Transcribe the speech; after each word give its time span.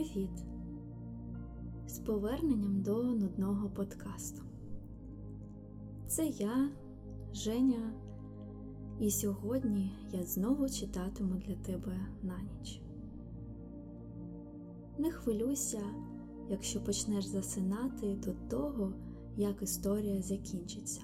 Привіт! 0.00 0.44
З 1.86 1.98
поверненням 1.98 2.82
до 2.82 3.04
нудного 3.04 3.70
подкасту. 3.70 4.42
Це 6.06 6.26
я, 6.26 6.70
Женя, 7.32 7.92
і 9.00 9.10
сьогодні 9.10 9.92
я 10.12 10.24
знову 10.24 10.68
читатиму 10.68 11.34
для 11.34 11.54
тебе 11.54 12.06
на 12.22 12.42
ніч. 12.42 12.82
Не 14.98 15.10
хвилюйся, 15.10 15.82
якщо 16.50 16.84
почнеш 16.84 17.24
засинати 17.24 18.14
до 18.14 18.32
того, 18.32 18.92
як 19.36 19.62
історія 19.62 20.22
закінчиться. 20.22 21.00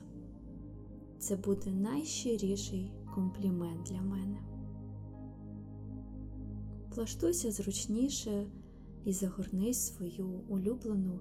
Це 1.18 1.36
буде 1.36 1.70
найщиріший 1.70 2.92
комплімент 3.14 3.82
для 3.82 4.00
мене. 4.02 4.38
Влаштуйся 6.94 7.50
зручніше 7.50 8.46
і 9.06 9.12
загорнись 9.12 9.86
свою 9.86 10.26
улюблену 10.48 11.18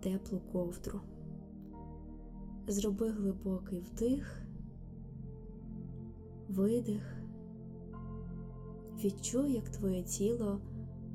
теплу 0.00 0.40
ковдру. 0.52 1.00
Зроби 2.66 3.10
глибокий 3.10 3.80
вдих, 3.80 4.42
видих, 6.48 7.22
відчуй, 9.04 9.52
як 9.52 9.68
твоє 9.68 10.02
тіло 10.02 10.60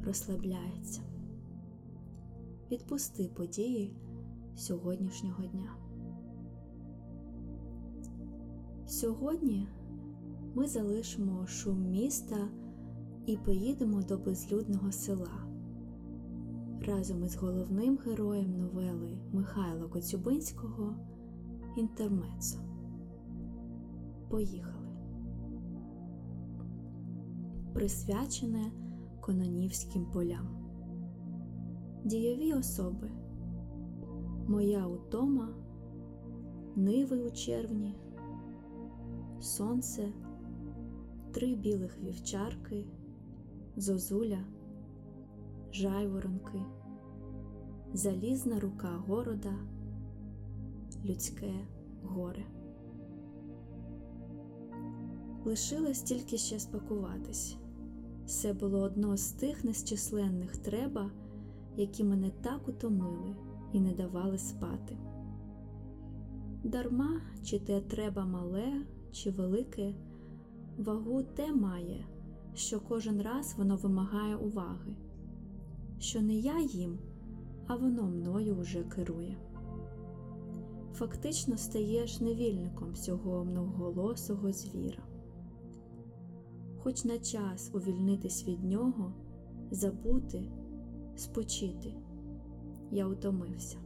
розслабляється. 0.06 1.02
Відпусти 2.72 3.30
події 3.36 3.96
сьогоднішнього 4.56 5.46
дня. 5.46 5.76
Сьогодні 8.88 9.68
ми 10.56 10.68
залишимо 10.68 11.48
шум 11.48 11.92
міста 11.92 12.50
і 13.26 13.38
поїдемо 13.38 14.04
до 14.04 14.18
безлюдного 14.18 14.92
села 14.92 15.43
разом 16.86 17.24
із 17.24 17.36
головним 17.36 17.98
героєм 18.06 18.58
новели 18.58 19.18
Михайла 19.34 19.88
Коцюбинського 19.88 20.96
Інтермецо. 21.78 22.60
Поїхали. 24.30 24.88
Присвячене 27.74 28.72
Кононівським 29.22 30.06
полям. 30.06 30.48
Дієві 32.04 32.54
особи. 32.54 33.12
Моя 34.48 34.88
утома, 34.88 35.50
Ниви 36.76 37.18
у 37.18 37.32
червні, 37.32 37.96
Сонце, 39.40 40.14
Три 41.32 41.56
білих 41.56 41.98
вівчарки 42.04 42.86
зозуля, 43.76 44.38
жайворонки, 45.74 46.62
залізна 47.94 48.60
рука 48.60 49.04
города, 49.08 49.54
людське 51.06 51.54
горе. 52.04 52.46
Лишилось 55.46 56.02
тільки 56.02 56.38
ще 56.38 56.60
спакуватись. 56.60 57.58
Це 58.26 58.54
було 58.54 58.80
одно 58.80 59.18
з 59.18 59.32
тих 59.32 59.64
незчисленних 59.64 60.58
треба, 60.58 61.12
які 61.78 62.04
мене 62.04 62.30
так 62.42 62.68
утомили 62.68 63.36
і 63.74 63.80
не 63.80 63.94
давали 63.94 64.38
спати. 64.38 64.98
Дарма, 66.64 67.22
чи 67.44 67.60
те 67.60 67.82
треба 67.82 68.26
мале, 68.26 68.86
чи 69.12 69.32
велике, 69.32 69.94
вагу 70.78 71.24
те 71.24 71.54
має, 71.54 72.06
що 72.54 72.80
кожен 72.80 73.22
раз 73.22 73.56
воно 73.58 73.76
вимагає 73.76 74.36
уваги, 74.36 74.96
що 76.04 76.22
не 76.22 76.36
я 76.36 76.60
їм, 76.60 77.00
а 77.68 77.76
воно 77.76 78.04
мною 78.04 78.56
уже 78.56 78.84
керує. 78.84 79.38
Фактично 80.94 81.58
стаєш 81.58 82.22
невільником 82.22 82.96
цього 82.96 83.46
многоголосого 83.46 84.52
звіра. 84.52 85.04
Хоч 86.78 87.06
на 87.06 87.20
час 87.20 87.72
увільнитись 87.74 88.48
від 88.48 88.64
нього, 88.64 89.14
забути, 89.72 90.52
спочити, 91.16 91.94
я 92.92 93.08
утомився. 93.08 93.78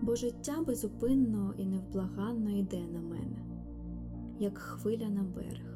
Бо 0.00 0.14
життя 0.14 0.62
безупинно 0.66 1.54
і 1.58 1.66
невблаганно 1.66 2.50
йде 2.50 2.80
на 2.86 3.00
мене, 3.00 3.44
як 4.38 4.58
хвиля 4.58 5.08
на 5.08 5.22
берег 5.22 5.72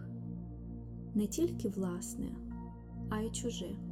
не 1.17 1.27
тільки 1.27 1.69
власне, 1.69 2.37
а 3.11 3.21
й 3.21 3.31
чуже. 3.31 3.86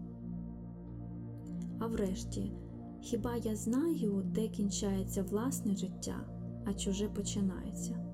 А 1.78 1.86
врешті, 1.86 2.52
хіба 3.00 3.36
я 3.36 3.56
знаю, 3.56 4.22
де 4.24 4.48
кінчається 4.48 5.22
власне 5.22 5.76
життя, 5.76 6.16
а 6.64 6.74
чуже 6.74 7.08
починається? 7.08 8.04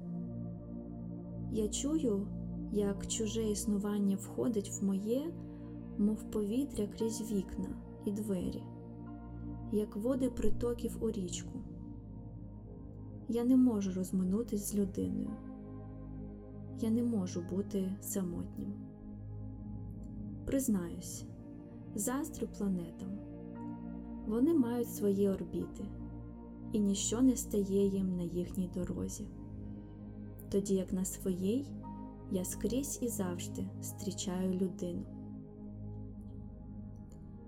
Я 1.53 1.69
чую, 1.69 2.27
як 2.73 3.07
чуже 3.07 3.51
існування 3.51 4.17
входить 4.17 4.71
в 4.71 4.85
моє, 4.85 5.33
мов 5.99 6.31
повітря 6.31 6.87
крізь 6.87 7.33
вікна 7.33 7.69
і 8.05 8.13
двері, 8.13 8.63
як 9.73 9.97
води 9.97 10.31
притоків 10.31 10.97
у 11.01 11.11
річку. 11.11 11.59
Я 13.29 13.45
не 13.45 13.57
можу 13.57 13.93
розминутись 13.93 14.71
з 14.71 14.75
людиною. 14.75 15.31
Я 16.81 16.91
не 16.91 17.03
можу 17.03 17.43
бути 17.51 17.97
самотнім. 18.01 18.73
Признаюсь, 20.47 21.25
заздрю 21.95 22.49
планетам. 22.59 23.30
Вони 24.31 24.55
мають 24.55 24.95
свої 24.95 25.29
орбіти, 25.29 25.85
і 26.73 26.81
ніщо 26.81 27.21
не 27.21 27.37
стає 27.37 27.87
їм 27.87 28.17
на 28.17 28.23
їхній 28.23 28.71
дорозі. 28.75 29.25
Тоді 30.51 30.75
як 30.75 30.93
на 30.93 31.05
своїй 31.05 31.67
я 32.31 32.45
скрізь 32.45 32.99
і 33.03 33.09
завжди 33.09 33.69
зустрічаю 33.83 34.53
людину. 34.53 35.03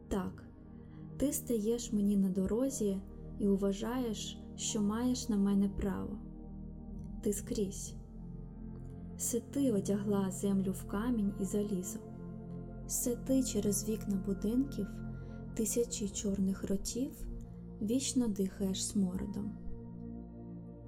Так, 0.09 0.45
ти 1.17 1.33
стаєш 1.33 1.93
мені 1.93 2.17
на 2.17 2.29
дорозі 2.29 3.01
і 3.39 3.49
вважаєш, 3.49 4.39
що 4.57 4.83
маєш 4.83 5.29
на 5.29 5.37
мене 5.37 5.69
право. 5.69 6.19
Ти 7.21 7.33
скрізь. 7.33 7.95
Це 9.17 9.41
ти 9.41 9.73
одягла 9.73 10.31
землю 10.31 10.73
в 10.73 10.89
камінь 10.89 11.33
і 11.41 11.45
залізо. 11.45 11.99
Все 12.87 13.17
ти 13.17 13.43
через 13.43 13.89
вікна 13.89 14.23
будинків, 14.27 14.87
тисячі 15.55 16.09
чорних 16.09 16.65
ротів 16.65 17.11
вічно 17.83 18.29
дихаєш 18.29 18.87
смородом. 18.87 19.53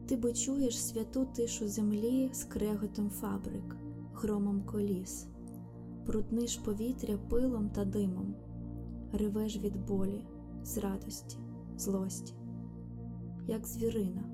Ти 0.06 0.16
бо 0.16 0.32
чуєш 0.32 0.82
святу 0.82 1.24
тишу 1.24 1.68
землі 1.68 2.30
з 2.32 2.44
креготом 2.44 3.10
фабрик, 3.10 3.76
громом 4.14 4.62
коліс, 4.62 5.26
брудниш 6.06 6.56
повітря 6.56 7.18
пилом 7.30 7.70
та 7.70 7.84
димом, 7.84 8.34
ревеш 9.12 9.56
від 9.56 9.86
болі, 9.86 10.26
з 10.64 10.78
радості, 10.78 11.36
злості, 11.76 12.34
як 13.46 13.66
звірина. 13.66 14.24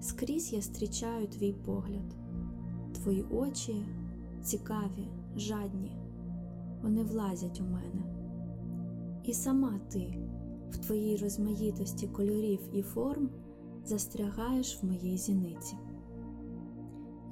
Скрізь 0.00 0.52
я 0.52 0.60
зустрічаю 0.60 1.26
твій 1.26 1.52
погляд, 1.52 2.16
твої 2.94 3.22
очі 3.22 3.86
цікаві, 4.42 5.08
жадні 5.36 5.96
вони 6.82 7.04
влазять 7.04 7.60
у 7.60 7.64
мене. 7.64 8.19
І 9.24 9.34
сама 9.34 9.80
ти 9.92 10.18
в 10.70 10.76
твоїй 10.76 11.16
розмаїтості 11.16 12.08
кольорів 12.08 12.60
і 12.72 12.82
форм 12.82 13.30
застрягаєш 13.84 14.82
в 14.82 14.86
моїй 14.86 15.18
зіниці. 15.18 15.76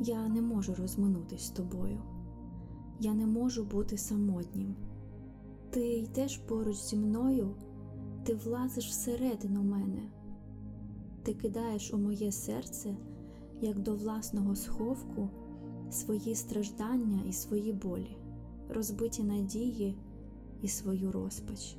Я 0.01 0.29
не 0.29 0.43
можу 0.43 0.75
розминутись 0.75 1.47
з 1.47 1.51
тобою, 1.51 2.03
я 3.01 3.15
не 3.15 3.27
можу 3.27 3.65
бути 3.65 3.99
самотнім. 3.99 4.77
Ти 5.71 5.89
йдеш 5.89 6.37
поруч 6.37 6.77
зі 6.77 6.97
мною, 6.97 7.55
ти 8.25 8.35
влазиш 8.35 8.89
всередину 8.89 9.63
мене, 9.63 10.03
ти 11.23 11.35
кидаєш 11.35 11.95
у 11.95 11.99
моє 11.99 12.33
серце, 12.33 12.97
як 13.61 13.79
до 13.79 13.95
власного 13.95 14.57
сховку, 14.57 15.31
свої 15.91 16.35
страждання 16.35 17.23
і 17.29 17.33
свої 17.33 17.73
болі 17.73 18.17
розбиті 18.69 19.23
надії 19.23 19.97
і 20.63 20.69
свою 20.69 21.13
розпач, 21.13 21.77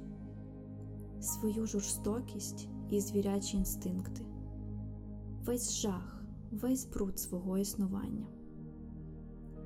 свою 1.21 1.65
жорстокість 1.65 2.67
і 2.89 2.99
звірячі 2.99 3.57
інстинкти, 3.57 4.25
весь 5.45 5.73
жах, 5.73 6.23
весь 6.51 6.85
бруд 6.85 7.19
свого 7.19 7.57
існування. 7.57 8.27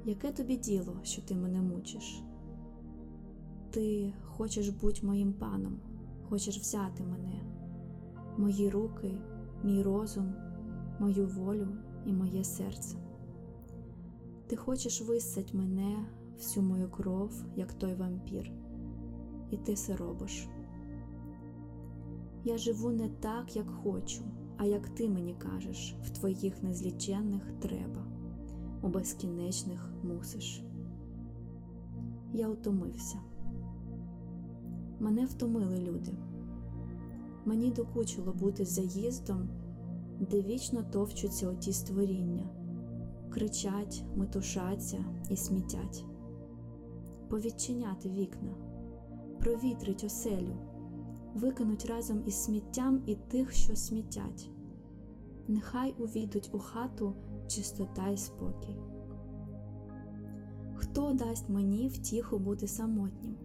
Яке 0.06 0.32
тобі 0.32 0.58
діло, 0.58 1.00
що 1.04 1.22
ти 1.22 1.36
мене 1.36 1.62
мучиш? 1.62 2.24
Ти 3.72 4.14
хочеш 4.24 4.70
бути 4.70 5.06
моїм 5.06 5.34
паном, 5.34 5.80
хочеш 6.30 6.58
взяти 6.58 7.04
мене, 7.04 7.42
мої 8.38 8.70
руки, 8.70 9.18
мій 9.64 9.84
розум, 9.84 10.34
мою 11.00 11.28
волю 11.28 11.68
і 12.06 12.14
моє 12.14 12.44
серце. 12.44 12.98
Ти 14.48 14.56
хочеш 14.56 15.02
висать 15.02 15.54
мене 15.54 16.06
всю 16.38 16.66
мою 16.66 16.90
кров, 16.90 17.46
як 17.56 17.74
той 17.74 17.96
вампір, 17.96 18.52
і 19.54 19.58
ти 19.58 19.76
се 19.76 19.96
робиш. 19.96 20.48
Я 22.44 22.58
живу 22.58 22.92
не 22.92 23.10
так, 23.10 23.56
як 23.56 23.70
хочу, 23.70 24.22
а 24.58 24.66
як 24.66 24.90
ти 24.90 25.10
мені 25.10 25.34
кажеш, 25.34 25.96
в 26.04 26.10
твоїх 26.10 26.64
незліченних 26.64 27.42
треба, 27.60 28.06
у 28.82 28.88
безкінечних 28.88 29.94
мусиш. 30.04 30.64
Я 32.34 32.50
утомився. 32.50 33.18
Мене 35.00 35.26
втомили 35.26 35.80
люди. 35.80 36.12
Мені 37.46 37.72
докучило 37.72 38.34
бути 38.34 38.66
заїздом, 38.66 39.50
де 40.20 40.42
вічно 40.42 40.84
товчуться 40.84 41.50
оті 41.50 41.74
створіння, 41.74 42.50
кричать, 43.30 44.04
метушаться 44.16 45.06
і 45.30 45.36
смітять, 45.36 46.06
повідчиняти 47.30 48.10
вікна, 48.10 48.73
провітрить 49.44 50.04
оселю, 50.04 50.56
викинуть 51.36 51.86
разом 51.86 52.24
із 52.26 52.44
сміттям 52.44 53.04
і 53.06 53.16
тих, 53.16 53.52
що 53.52 53.76
смітять. 53.76 54.50
Нехай 55.48 55.96
увійдуть 56.00 56.50
у 56.54 56.60
хату 56.60 57.14
чистота 57.48 58.10
й 58.10 58.18
спокій. 58.18 58.76
Хто 60.76 61.14
дасть 61.14 61.50
мені 61.50 61.88
втіху 61.88 62.40
бути 62.40 62.68
самотнім? 62.68 63.36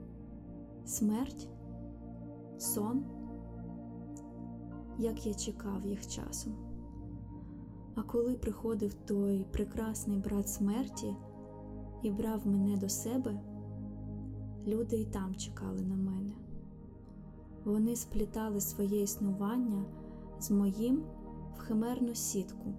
Смерть? 0.84 1.48
Сон? 2.58 3.04
Як 4.98 5.26
я 5.26 5.34
чекав 5.34 5.86
їх 5.86 6.06
часом. 6.06 6.52
А 7.94 8.02
коли 8.02 8.34
приходив 8.34 8.94
той 8.94 9.46
прекрасний 9.52 10.18
брат 10.18 10.48
смерті 10.48 11.16
і 12.02 12.10
брав 12.10 12.46
мене 12.46 12.76
до 12.76 12.88
себе, 12.88 13.40
люди 14.68 14.96
й 14.96 15.04
там 15.04 15.34
чекали 15.34 15.82
на 15.82 15.96
мене. 15.96 16.32
Вони 17.64 17.96
сплітали 17.96 18.60
своє 18.60 19.02
існування 19.02 19.84
з 20.40 20.50
моїм 20.50 21.02
в 21.56 21.58
химерну 21.58 22.14
сітку, 22.14 22.74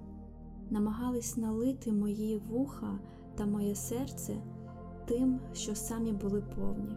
намагались 0.70 1.38
налити 1.38 1.92
мої 1.92 2.38
вуха 2.38 3.00
та 3.36 3.46
моє 3.46 3.76
серце 3.76 4.42
тим, 5.06 5.40
що 5.54 5.76
самі 5.76 6.12
були 6.12 6.42
повні. 6.42 6.96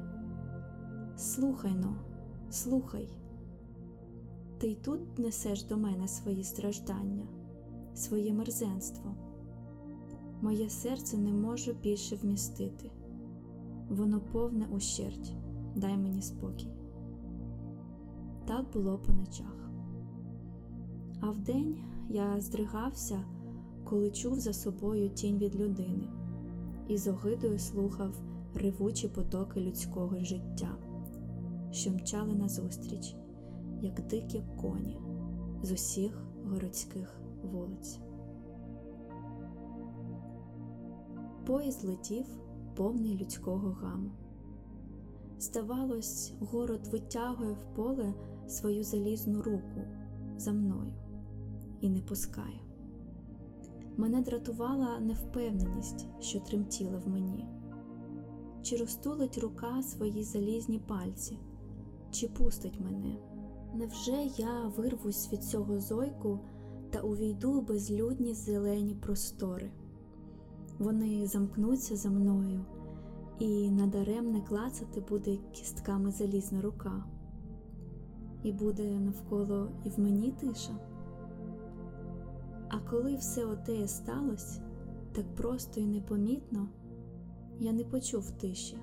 Слухай 1.16 1.74
но, 1.74 1.94
слухай, 2.50 3.08
ти 4.58 4.68
й 4.68 4.74
тут 4.74 5.18
несеш 5.18 5.64
до 5.64 5.76
мене 5.76 6.08
свої 6.08 6.44
страждання, 6.44 7.26
своє 7.94 8.32
мерзенство. 8.32 9.14
Моє 10.42 10.70
серце 10.70 11.18
не 11.18 11.32
може 11.32 11.72
більше 11.72 12.16
вмістити, 12.16 12.90
воно 13.92 14.20
повне 14.20 14.66
ущерть, 14.66 15.34
дай 15.76 15.96
мені 15.96 16.22
спокій. 16.22 16.72
Так 18.46 18.66
було 18.72 18.98
по 18.98 19.12
ночах. 19.12 19.70
А 21.20 21.30
вдень 21.30 21.78
я 22.10 22.40
здригався, 22.40 23.24
коли 23.84 24.10
чув 24.10 24.40
за 24.40 24.52
собою 24.52 25.08
тінь 25.10 25.38
від 25.38 25.56
людини 25.56 26.08
і 26.88 26.96
з 26.96 27.08
огидою 27.08 27.58
слухав 27.58 28.14
ревучі 28.54 29.08
потоки 29.08 29.60
людського 29.60 30.16
життя, 30.18 30.76
що 31.70 31.90
мчали 31.90 32.34
назустріч, 32.34 33.16
як 33.82 34.06
дикі 34.06 34.42
коні 34.60 34.98
з 35.62 35.72
усіх 35.72 36.24
городських 36.44 37.20
вулиць. 37.42 37.98
Поїзд 41.46 41.84
летів 41.84 42.41
повний 42.74 43.16
людського 43.16 43.70
гаму. 43.70 44.10
Здавалось, 45.38 46.32
город 46.40 46.88
витягує 46.92 47.52
в 47.52 47.74
поле 47.76 48.14
свою 48.48 48.84
залізну 48.84 49.42
руку 49.42 49.82
за 50.36 50.52
мною 50.52 50.92
і 51.80 51.88
не 51.88 52.00
пускає. 52.00 52.60
Мене 53.96 54.22
дратувала 54.22 55.00
невпевненість, 55.00 56.06
що 56.20 56.40
тремтіла 56.40 56.98
в 56.98 57.08
мені. 57.08 57.46
Чи 58.62 58.76
розтулить 58.76 59.38
рука 59.38 59.82
свої 59.82 60.24
залізні 60.24 60.78
пальці, 60.78 61.38
чи 62.10 62.28
пустить 62.28 62.80
мене? 62.80 63.16
Невже 63.74 64.24
я 64.36 64.72
вирвусь 64.76 65.32
від 65.32 65.44
цього 65.44 65.80
зойку 65.80 66.40
та 66.90 67.00
увійду 67.00 67.52
у 67.52 67.60
безлюдні 67.60 68.34
зелені 68.34 68.94
простори? 68.94 69.70
Вони 70.82 71.26
замкнуться 71.26 71.96
за 71.96 72.10
мною, 72.10 72.64
і 73.38 73.70
надаремне 73.70 74.40
клацати 74.40 75.00
буде 75.08 75.38
кістками 75.52 76.10
залізна 76.10 76.62
рука, 76.62 77.04
і 78.42 78.52
буде 78.52 79.00
навколо 79.00 79.68
і 79.84 79.88
в 79.88 80.00
мені 80.00 80.32
тиша. 80.32 80.72
А 82.68 82.78
коли 82.90 83.14
все 83.14 83.44
оте 83.44 83.88
сталося, 83.88 84.62
так 85.12 85.34
просто 85.34 85.80
і 85.80 85.86
непомітно, 85.86 86.68
я 87.60 87.72
не 87.72 87.84
почув 87.84 88.30
тиші, 88.30 88.78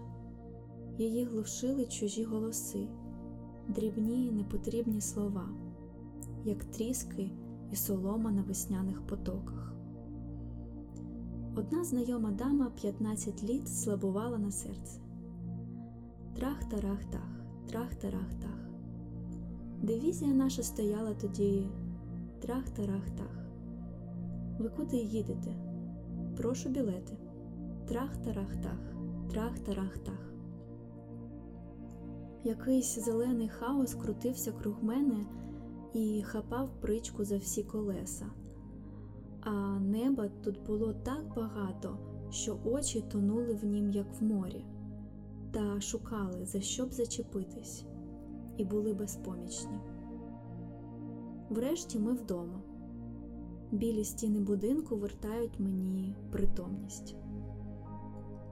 її 0.97 1.25
глушили 1.25 1.85
чужі 1.85 2.23
голоси, 2.23 2.87
дрібні 3.67 4.31
непотрібні 4.31 5.01
слова, 5.01 5.49
як 6.45 6.65
тріски 6.65 7.31
і 7.71 7.75
солома 7.75 8.31
на 8.31 8.41
весняних 8.41 9.07
потоках. 9.07 9.78
Одна 11.59 11.83
знайома 11.83 12.31
дама 12.31 12.71
15 12.81 13.43
літ 13.43 13.69
слабувала 13.69 14.37
на 14.37 14.51
серце. 14.51 14.99
Трах-тарах-тах, 16.35 17.43
трах-тарах-тах. 17.67 18.69
Дивізія 19.81 20.33
наша 20.33 20.63
стояла 20.63 21.13
тоді 21.13 21.67
трах-тарах-тах. 22.41 23.49
Ви 24.59 24.69
куди 24.69 24.97
їдете? 24.97 25.51
Прошу 26.37 26.69
білети. 26.69 27.17
Трах-тарах-тах, 27.87 28.93
трах-тарах-тах. 29.33 30.33
Якийсь 32.43 32.99
зелений 33.05 33.49
хаос 33.49 33.93
крутився 33.93 34.51
круг 34.51 34.83
мене 34.83 35.25
і 35.93 36.23
хапав 36.23 36.69
причку 36.81 37.25
за 37.25 37.37
всі 37.37 37.63
колеса. 37.63 38.25
А 39.51 39.79
неба 39.79 40.29
тут 40.43 40.65
було 40.65 40.93
так 40.93 41.33
багато, 41.35 41.97
що 42.29 42.57
очі 42.65 43.01
тонули 43.01 43.53
в 43.53 43.65
нім, 43.65 43.91
як 43.91 44.07
в 44.19 44.23
морі, 44.23 44.65
та 45.51 45.81
шукали, 45.81 46.45
за 46.45 46.61
що 46.61 46.85
б 46.85 46.93
зачепитись, 46.93 47.85
і 48.57 48.65
були 48.65 48.93
безпомічні. 48.93 49.79
Врешті 51.49 51.99
ми 51.99 52.13
вдома. 52.13 52.61
Білі 53.71 54.03
стіни 54.03 54.39
будинку 54.39 54.95
вертають 54.95 55.59
мені 55.59 56.15
притомність. 56.31 57.15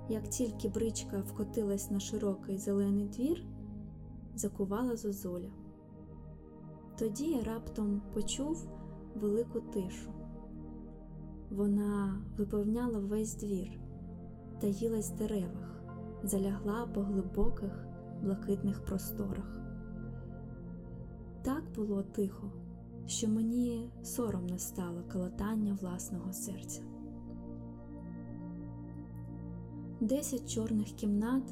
Як 0.09 0.27
тільки 0.29 0.69
бричка 0.69 1.19
вкотилась 1.19 1.91
на 1.91 1.99
широкий 1.99 2.57
зелений 2.57 3.07
двір, 3.07 3.43
закувала 4.35 4.95
зозуля. 4.95 5.49
Тоді 6.99 7.25
я 7.25 7.43
раптом 7.43 8.01
почув 8.13 8.67
велику 9.15 9.59
тишу. 9.59 10.16
Вона 11.51 12.21
виповняла 12.37 12.99
весь 12.99 13.35
двір, 13.35 13.79
таїлась 14.59 15.11
в 15.11 15.17
деревах, 15.17 15.81
залягла 16.23 16.87
по 16.87 17.01
глибоких 17.01 17.87
блакитних 18.23 18.85
просторах. 18.85 19.61
Так 21.41 21.63
було 21.75 22.03
тихо, 22.03 22.51
що 23.05 23.29
мені 23.29 23.89
соромно 24.03 24.57
стало 24.57 25.03
колотання 25.13 25.77
власного 25.81 26.33
серця. 26.33 26.81
Десять 30.01 30.49
чорних 30.49 30.87
кімнат, 30.87 31.43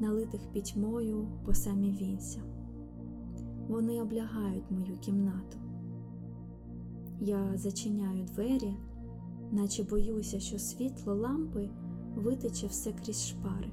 налитих 0.00 0.40
пітьмою 0.52 1.28
по 1.44 1.54
самі 1.54 1.92
вінця. 1.92 2.40
Вони 3.68 4.02
облягають 4.02 4.70
мою 4.70 4.98
кімнату. 4.98 5.58
Я 7.20 7.56
зачиняю 7.56 8.24
двері, 8.24 8.74
наче 9.52 9.82
боюся, 9.82 10.40
що 10.40 10.58
світло 10.58 11.14
лампи 11.14 11.68
витече 12.14 12.66
все 12.66 12.92
крізь 12.92 13.28
шпари. 13.28 13.70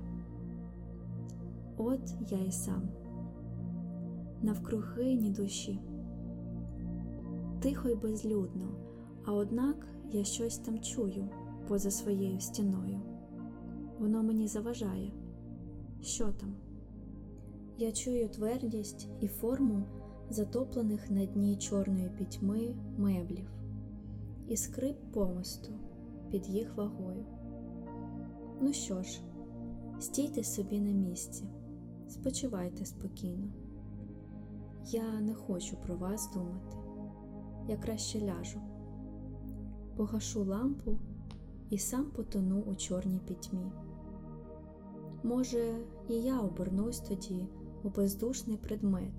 От 1.78 2.14
я 2.30 2.38
і 2.38 2.52
сам, 2.52 2.90
навкруги 4.42 5.16
душі. 5.30 5.80
Тихо 7.62 7.90
й 7.90 7.96
безлюдно, 7.96 8.68
а 9.26 9.34
однак 9.34 9.88
я 10.12 10.24
щось 10.24 10.58
там 10.58 10.80
чую 10.80 11.30
поза 11.68 11.92
своєю 11.92 12.40
стіною. 12.40 13.00
Воно 14.00 14.24
мені 14.24 14.48
заважає. 14.48 15.12
Що 16.02 16.26
там? 16.26 16.56
Я 17.78 17.92
чую 17.92 18.30
твердість 18.30 19.08
і 19.22 19.28
форму 19.28 19.84
затоплених 20.30 21.12
на 21.12 21.26
дні 21.26 21.58
чорної 21.58 22.10
пітьми 22.18 22.76
меблів 22.98 23.63
і 24.48 24.58
скрип 24.58 24.98
помосту 25.14 25.72
під 26.32 26.50
їх 26.50 26.78
вагою. 26.78 27.26
Ну 28.62 28.74
що 28.74 29.04
ж, 29.04 29.22
стійте 30.00 30.44
собі 30.44 30.80
на 30.80 30.92
місці, 30.92 31.44
спочивайте 32.10 32.86
спокійно. 32.86 33.48
Я 34.86 35.20
не 35.22 35.34
хочу 35.34 35.78
про 35.78 35.96
вас 35.96 36.32
думати. 36.34 36.78
Я 37.68 37.78
краще 37.78 38.22
ляжу, 38.22 38.60
погашу 39.96 40.44
лампу 40.44 40.98
і 41.70 41.78
сам 41.78 42.06
потону 42.06 42.62
у 42.62 42.76
чорній 42.76 43.20
пітьмі. 43.28 43.72
Може, 45.24 45.78
і 46.10 46.14
я 46.14 46.40
обернусь 46.40 47.00
тоді 47.00 47.48
у 47.84 47.90
бездушний 47.90 48.58
предмет, 48.58 49.14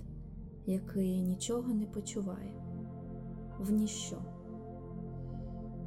який 0.66 1.20
нічого 1.20 1.74
не 1.74 1.86
почуває, 1.86 2.54
в 3.58 3.72
ніщо. 3.72 4.33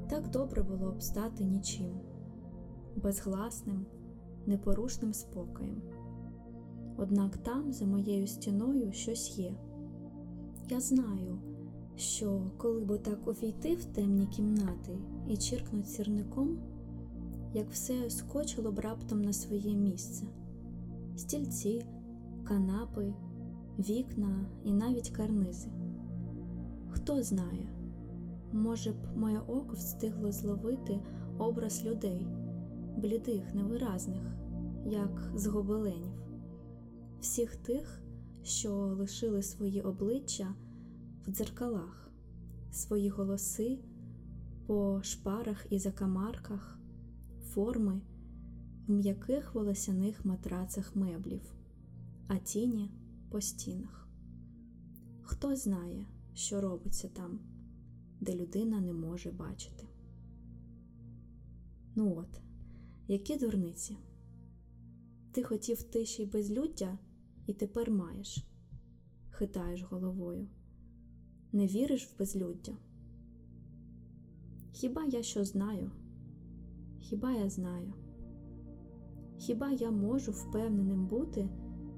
Так 0.10 0.30
добре 0.30 0.64
було 0.64 0.92
б 0.92 1.02
стати 1.02 1.44
нічим, 1.44 2.00
безгласним, 2.96 3.86
непорушним 4.46 5.14
спокоєм. 5.14 5.82
Однак 6.98 7.38
там, 7.38 7.74
за 7.74 7.86
моєю 7.86 8.28
стіною, 8.28 8.92
щось 8.92 9.38
є. 9.38 9.54
Я 10.70 10.80
знаю, 10.80 11.38
що 11.96 12.52
коли 12.58 12.86
б 12.86 12.98
так 12.98 13.28
увійти 13.28 13.76
в 13.76 13.86
темні 13.86 14.28
кімнати 14.28 14.98
і 15.28 15.38
чиркнуть 15.38 15.90
сірником, 15.90 16.58
як 17.54 17.72
все 17.72 18.10
скочило 18.10 18.72
б 18.72 18.80
раптом 18.80 19.22
на 19.22 19.34
своє 19.34 19.76
місце 19.76 20.26
стільці, 21.16 21.86
канапи, 22.44 23.14
вікна 23.80 24.46
і 24.64 24.74
навіть 24.74 25.10
карнизи. 25.10 25.70
Хто 26.90 27.24
знає, 27.24 27.70
може 28.54 28.92
б, 28.92 28.96
моє 29.16 29.40
око 29.40 29.76
встигло 29.76 30.32
зловити 30.32 31.00
образ 31.38 31.86
людей, 31.86 32.28
блідих, 32.98 33.54
невиразних, 33.54 34.36
як 34.86 35.32
з 35.36 35.48
гобеленів, 35.48 36.22
всіх 37.22 37.56
тих, 37.56 38.02
що 38.44 38.74
лишили 38.74 39.44
свої 39.44 39.82
обличчя 39.82 40.56
в 41.28 41.32
дзеркалах, 41.32 42.12
свої 42.72 43.10
голоси 43.10 43.80
по 44.66 45.00
шпарах 45.04 45.66
і 45.70 45.80
закамарках, 45.80 46.80
форми 47.42 48.02
в 48.88 48.92
м'яких 48.92 49.56
волосяних 49.56 50.26
матрацах 50.26 50.96
меблів, 50.96 51.54
а 52.28 52.38
тіні 52.38 52.92
по 53.30 53.42
стінах. 53.42 54.08
Хто 55.22 55.56
знає, 55.56 56.06
що 56.34 56.62
робиться 56.62 57.08
там, 57.08 57.40
де 58.22 58.36
людина 58.36 58.82
не 58.82 58.94
може 58.94 59.32
бачити. 59.32 59.88
Ну 61.96 62.16
от, 62.18 62.42
які 63.08 63.38
дурниці. 63.38 63.98
Ти 65.32 65.44
хотів 65.44 65.84
тиші 65.84 66.24
й 66.24 66.26
безлюддя, 66.26 66.98
і 67.48 67.54
тепер 67.54 67.92
маєш, 67.92 68.46
хитаєш 69.30 69.84
головою. 69.84 70.48
Не 71.52 71.68
віриш 71.68 72.08
в 72.08 72.18
безлюддя? 72.20 72.78
Хіба 74.72 75.06
я 75.06 75.24
що 75.24 75.46
знаю? 75.46 75.92
Хіба 77.00 77.32
я 77.32 77.50
знаю? 77.50 77.94
Хіба 79.38 79.72
я 79.72 79.92
можу 79.92 80.32
впевненим 80.32 81.06
бути, 81.06 81.50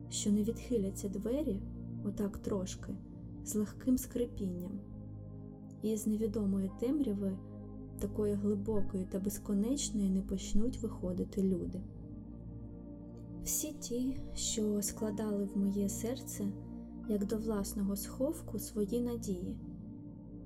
що 0.10 0.32
не 0.32 0.44
відхиляться 0.44 1.10
двері 1.10 1.62
отак 2.06 2.38
трошки, 2.38 2.96
з 3.44 3.56
легким 3.56 3.98
скрипінням, 3.98 4.80
і 5.82 5.98
з 5.98 6.08
невідомої 6.08 6.72
темряви, 6.80 7.38
такої 8.00 8.34
глибокої 8.34 9.06
та 9.06 9.20
безконечної 9.20 10.10
не 10.10 10.22
почнуть 10.22 10.82
виходити 10.82 11.44
люди? 11.44 11.82
Всі 13.44 13.74
ті, 13.74 14.18
що 14.36 14.82
складали 14.82 15.46
в 15.46 15.58
моє 15.58 15.90
серце, 15.90 16.48
як 17.10 17.26
до 17.26 17.38
власного 17.38 17.96
сховку 17.96 18.60
свої 18.60 19.02
надії, 19.02 19.58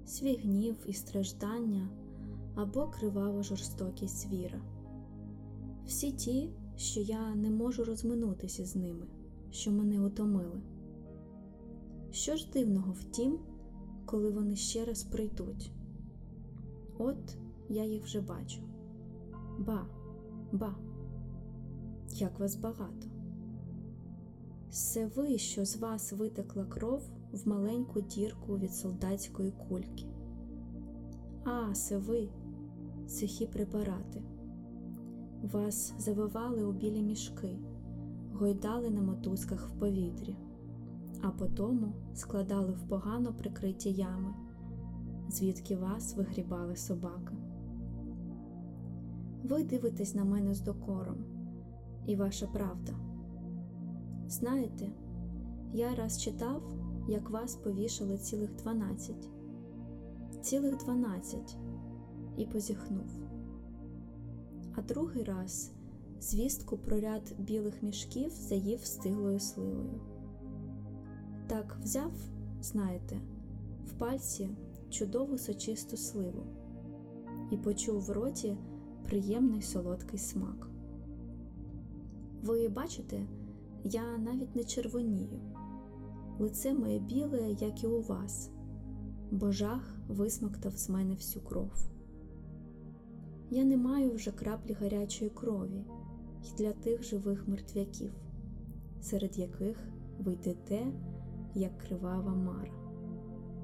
свій 0.05 0.35
гнів 0.35 0.75
і 0.85 0.93
страждання 0.93 1.89
або 2.55 2.87
криваво 2.87 3.43
жорстокість 3.43 4.21
звіра. 4.21 4.61
Всі 5.85 6.11
ті, 6.11 6.49
що 6.75 6.99
я 6.99 7.35
не 7.35 7.49
можу 7.49 7.83
розминутися 7.83 8.65
з 8.65 8.75
ними, 8.75 9.05
що 9.51 9.71
мене 9.71 10.01
утомили. 10.01 10.61
Що 12.11 12.35
ж 12.35 12.47
дивного 12.53 12.91
в 12.91 13.03
тім, 13.03 13.39
коли 14.05 14.29
вони 14.29 14.55
ще 14.55 14.85
раз 14.85 15.03
прийдуть? 15.03 15.71
От 16.97 17.37
я 17.69 17.85
їх 17.85 18.03
вже 18.03 18.21
бачу. 18.21 18.61
Ба, 19.59 19.85
ба, 20.51 20.75
як 22.09 22.39
вас 22.39 22.55
багато. 22.55 23.07
Це 24.69 25.05
ви, 25.05 25.37
що 25.37 25.65
з 25.65 25.77
вас 25.77 26.13
витекла 26.13 26.65
кров 26.65 27.03
в 27.31 27.47
маленьку 27.47 28.01
дірку 28.01 28.57
від 28.57 28.73
солдатської 28.73 29.51
кульки. 29.51 30.05
А, 31.45 31.73
це 31.73 31.97
ви, 31.97 32.29
сухі 33.07 33.47
препарати. 33.47 34.23
Вас 35.51 35.93
завивали 35.99 36.63
у 36.63 36.71
білі 36.71 37.01
мішки, 37.01 37.59
гойдали 38.33 38.89
на 38.89 39.01
мотузках 39.01 39.69
в 39.69 39.79
повітрі, 39.79 40.35
а 41.23 41.31
потому 41.31 41.93
складали 42.13 42.71
в 42.71 42.87
погано 42.87 43.33
прикриті 43.33 43.93
ями, 43.93 44.33
звідки 45.29 45.75
вас 45.75 46.15
вигрібали 46.15 46.75
собаки. 46.75 47.35
Ви 49.43 49.63
дивитесь 49.63 50.15
на 50.15 50.23
мене 50.23 50.53
з 50.53 50.61
докором, 50.61 51.17
і 52.05 52.15
ваша 52.15 52.47
правда. 52.47 52.93
Знаєте, 54.27 54.89
я 55.73 55.95
раз 55.95 56.21
читав, 56.21 56.63
як 57.07 57.29
вас 57.29 57.55
повішали 57.55 58.17
цілих 58.17 58.55
дванадцять, 58.55 59.29
цілих 60.41 60.77
дванадцять, 60.77 61.57
і 62.37 62.45
позіхнув. 62.45 63.11
А 64.75 64.81
другий 64.81 65.23
раз 65.23 65.71
звістку 66.19 66.77
про 66.77 66.99
ряд 66.99 67.33
білих 67.39 67.83
мішків 67.83 68.31
заїв 68.31 68.85
стиглою 68.85 69.39
сливою. 69.39 70.12
Так 71.47 71.77
взяв, 71.83 72.11
знаєте, 72.61 73.21
в 73.87 73.93
пальці 73.93 74.49
чудову 74.89 75.37
сочисту 75.37 75.97
сливу 75.97 76.43
і 77.51 77.57
почув 77.57 78.01
в 78.01 78.09
роті 78.09 78.57
приємний 79.03 79.61
солодкий 79.61 80.19
смак. 80.19 80.69
Ви 82.41 82.69
бачите, 82.69 83.27
я 83.83 84.17
навіть 84.17 84.55
не 84.55 84.63
червонію, 84.63 85.39
лице 86.39 86.73
моє 86.73 86.99
біле, 86.99 87.51
як 87.51 87.83
і 87.83 87.87
у 87.87 88.01
вас, 88.01 88.49
бо 89.31 89.51
жах 89.51 89.95
висмоктав 90.07 90.77
з 90.77 90.89
мене 90.89 91.13
всю 91.13 91.45
кров. 91.45 91.89
Я 93.49 93.63
не 93.63 93.77
маю 93.77 94.11
вже 94.11 94.31
краплі 94.31 94.73
гарячої 94.73 95.31
крові 95.31 95.85
й 96.43 96.57
для 96.57 96.71
тих 96.71 97.03
живих 97.03 97.47
мертвяків, 97.47 98.11
серед 99.01 99.37
яких 99.37 99.77
ви 100.19 100.33
йдете, 100.33 100.87
як 101.55 101.77
кривава 101.77 102.35
мара. 102.35 102.71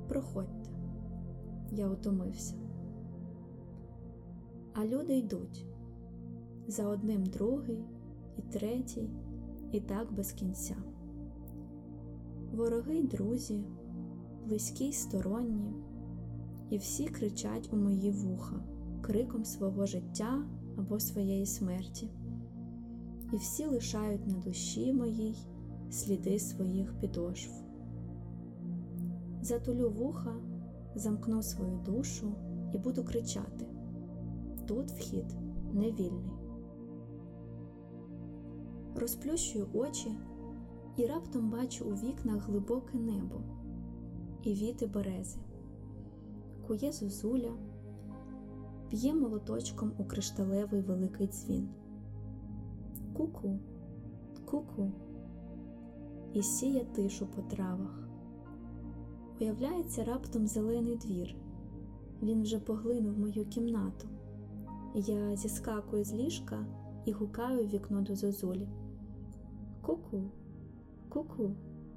Проходьте, 0.08 0.70
я 1.72 1.90
утомився. 1.90 2.56
А 4.74 4.86
люди 4.86 5.18
йдуть 5.18 5.66
за 6.68 6.88
одним 6.88 7.26
другий 7.26 7.84
і 8.38 8.42
третій, 8.42 9.10
і 9.72 9.80
так 9.80 10.14
без 10.14 10.32
кінця. 10.32 10.76
Вороги 12.54 12.96
й 12.96 13.08
друзі, 13.08 13.64
близькі 14.46 14.86
й 14.86 14.94
сторонні, 14.94 15.74
і 16.70 16.78
всі 16.78 17.08
кричать 17.08 17.70
у 17.74 17.76
мої 17.76 18.12
вуха 18.12 18.64
криком 19.02 19.46
свого 19.46 19.86
життя 19.86 20.44
або 20.78 21.00
своєї 21.00 21.46
смерті, 21.46 22.10
і 23.34 23.36
всі 23.36 23.66
лишають 23.66 24.28
на 24.28 24.34
душі 24.34 24.94
моїй 24.94 25.36
сліди 25.90 26.40
своїх 26.40 27.00
підошв. 27.00 27.69
Затулю 29.42 29.90
вуха, 29.90 30.36
замкну 30.96 31.44
свою 31.44 31.78
душу 31.78 32.36
і 32.74 32.78
буду 32.78 33.04
кричати 33.04 33.66
тут 34.70 34.92
вхід 34.92 35.26
невільний. 35.74 36.32
Розплющую 38.96 39.68
очі 39.74 40.12
і 40.98 41.06
раптом 41.06 41.50
бачу 41.50 41.86
у 41.86 41.94
вікнах 41.94 42.48
глибоке 42.48 42.98
небо 42.98 43.42
і 44.44 44.54
віти 44.54 44.88
берези, 44.88 45.40
кує 46.68 46.92
зозуля, 46.92 47.52
п'є 48.90 49.14
молоточком 49.14 49.92
у 49.98 50.06
кришталевий 50.06 50.82
великий 50.82 51.28
дзвін. 51.28 51.70
Ку-ку, 53.14 53.60
ку-ку, 54.46 54.92
і 56.34 56.44
сіє 56.44 56.86
тишу 56.86 57.28
по 57.28 57.42
травах. 57.42 58.09
Уявляється 59.42 60.04
раптом 60.04 60.48
зелений 60.48 60.98
двір. 60.98 61.36
Він 62.22 62.42
вже 62.42 62.60
поглинув 62.60 63.20
мою 63.20 63.46
кімнату. 63.46 64.08
Я 64.96 65.36
зіскакую 65.36 66.04
з 66.04 66.14
ліжка 66.14 66.66
і 67.06 67.12
гукаю 67.12 67.66
в 67.66 67.70
вікно 67.70 68.02
до 68.02 68.16
зозулі. 68.16 68.68
Ку-ку, 69.82 70.24
ку-ку, 71.10 71.52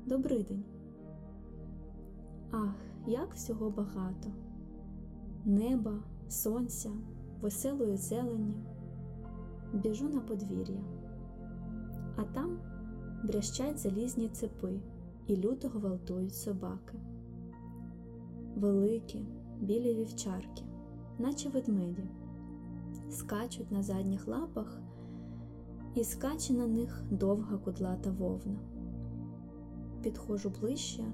добрий 0.06 0.42
день. 0.42 0.64
Ах, 2.50 2.76
як 3.06 3.34
всього 3.34 3.70
багато 3.70 4.30
неба, 5.44 5.94
сонця, 6.28 6.90
веселої 7.40 7.96
зелені. 7.96 8.56
Біжу 9.72 10.08
на 10.08 10.20
подвір'я, 10.20 10.84
а 12.16 12.22
там 12.22 12.58
брящать 13.24 13.78
залізні 13.78 14.28
цепи 14.28 14.80
і 15.26 15.36
люто 15.36 15.68
гвалтують 15.68 16.34
собаки. 16.34 16.98
Великі, 18.56 19.26
білі 19.60 19.94
вівчарки, 19.94 20.62
наче 21.18 21.48
ведмеді, 21.48 22.04
скачуть 23.10 23.72
на 23.72 23.82
задніх 23.82 24.28
лапах, 24.28 24.80
і 25.94 26.04
скаче 26.04 26.52
на 26.52 26.66
них 26.66 27.02
довга 27.10 27.58
кудлата 27.58 28.10
вовна. 28.10 28.58
Підходжу 30.02 30.52
ближче. 30.60 31.04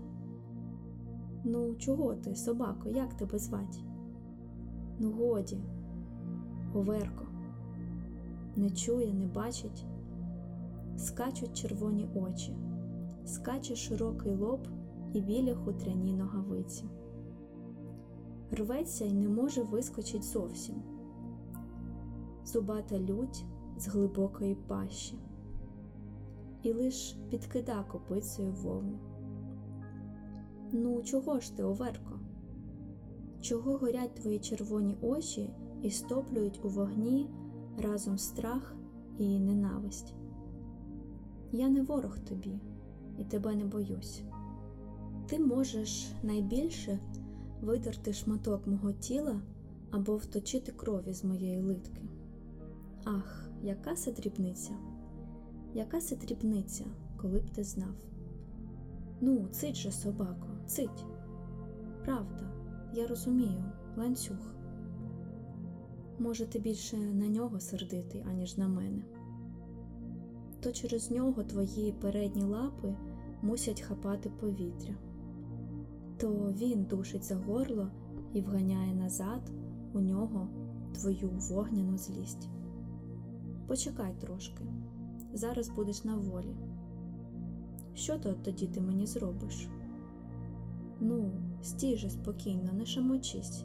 Ну, 1.44 1.74
чого 1.74 2.14
ти, 2.14 2.34
собако, 2.34 2.88
як 2.88 3.14
тебе 3.14 3.38
звать? 3.38 3.80
Ну, 4.98 5.10
годі, 5.10 5.58
Оверко, 6.74 7.26
не 8.56 8.70
чує, 8.70 9.14
не 9.14 9.26
бачить, 9.26 9.84
скачуть 10.96 11.56
червоні 11.56 12.08
очі, 12.14 12.56
скаче 13.24 13.76
широкий 13.76 14.32
лоб 14.32 14.68
і 15.12 15.20
білі 15.20 15.54
хутряні 15.54 16.12
ногавиці. 16.12 16.84
Рветься 18.50 19.04
й 19.04 19.12
не 19.12 19.28
може 19.28 19.62
вискочить 19.62 20.24
зовсім. 20.24 20.74
Зубата 22.44 22.98
лють 22.98 23.44
з 23.78 23.88
глибокої 23.88 24.54
пащі, 24.54 25.18
і 26.62 26.72
лиш 26.72 27.16
підкида 27.30 27.82
копицею 27.82 28.52
вовну. 28.52 28.98
Ну, 30.72 31.02
чого 31.02 31.40
ж 31.40 31.56
ти, 31.56 31.62
Оверко? 31.62 32.20
Чого 33.40 33.76
горять 33.76 34.14
твої 34.14 34.38
червоні 34.38 34.96
очі 35.02 35.50
і 35.82 35.90
стоплюють 35.90 36.64
у 36.64 36.68
вогні 36.68 37.30
разом 37.78 38.18
страх 38.18 38.76
і 39.18 39.38
ненависть? 39.38 40.14
Я 41.52 41.68
не 41.68 41.82
ворог 41.82 42.18
тобі 42.18 42.60
і 43.18 43.24
тебе 43.24 43.54
не 43.54 43.64
боюсь. 43.64 44.22
Ти 45.26 45.38
можеш 45.38 46.12
найбільше 46.22 46.98
видерти 47.62 48.12
шматок 48.12 48.66
мого 48.66 48.92
тіла 48.92 49.40
або 49.90 50.16
вточити 50.16 50.72
крові 50.72 51.12
з 51.12 51.24
моєї 51.24 51.60
литки. 51.60 52.02
Ах, 53.04 53.50
яка 53.62 53.94
це 53.94 54.12
дрібниця, 54.12 54.72
яка 55.74 56.00
це 56.00 56.16
дрібниця, 56.16 56.84
коли 57.16 57.38
б 57.38 57.50
ти 57.50 57.64
знав. 57.64 57.94
Ну, 59.20 59.48
цить 59.50 59.76
же, 59.76 59.92
собако, 59.92 60.48
цить. 60.66 61.04
Правда, 62.04 62.52
я 62.94 63.06
розумію, 63.06 63.64
ланцюг. 63.96 64.36
Може, 66.18 66.46
ти 66.46 66.58
більше 66.58 66.96
на 66.96 67.28
нього 67.28 67.60
сердитий, 67.60 68.24
аніж 68.30 68.56
на 68.56 68.68
мене. 68.68 69.02
То 70.60 70.72
через 70.72 71.10
нього 71.10 71.42
твої 71.42 71.92
передні 71.92 72.42
лапи 72.42 72.94
мусять 73.42 73.80
хапати 73.80 74.30
повітря, 74.40 74.94
то 76.18 76.52
він 76.52 76.84
душить 76.84 77.24
за 77.24 77.36
горло 77.36 77.88
і 78.32 78.40
вганяє 78.40 78.94
назад 78.94 79.50
у 79.92 80.00
нього 80.00 80.48
твою 80.94 81.30
вогняну 81.30 81.98
злість. 81.98 82.48
Почекай 83.66 84.14
трошки, 84.20 84.64
зараз 85.34 85.68
будеш 85.68 86.04
на 86.04 86.16
волі. 86.16 86.56
Що 87.94 88.18
то 88.18 88.32
тоді 88.32 88.66
ти 88.66 88.80
мені 88.80 89.06
зробиш? 89.06 89.68
Ну, 91.00 91.30
стій 91.62 91.96
же 91.96 92.10
спокійно, 92.10 92.72
не 92.72 92.86
шамочись, 92.86 93.64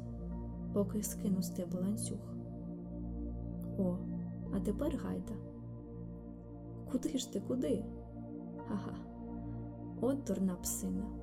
поки 0.74 1.04
скину 1.04 1.42
з 1.42 1.50
тебе 1.50 1.80
ланцюг. 1.80 2.20
О, 3.80 3.98
а 4.56 4.60
тепер 4.60 4.98
гайда. 5.04 5.34
Куди 6.92 7.18
ж 7.18 7.34
ти, 7.34 7.40
куди? 7.40 7.86
Ага, 8.70 8.96
от 10.02 10.24
дурна 10.24 10.56
псина. 10.56 11.23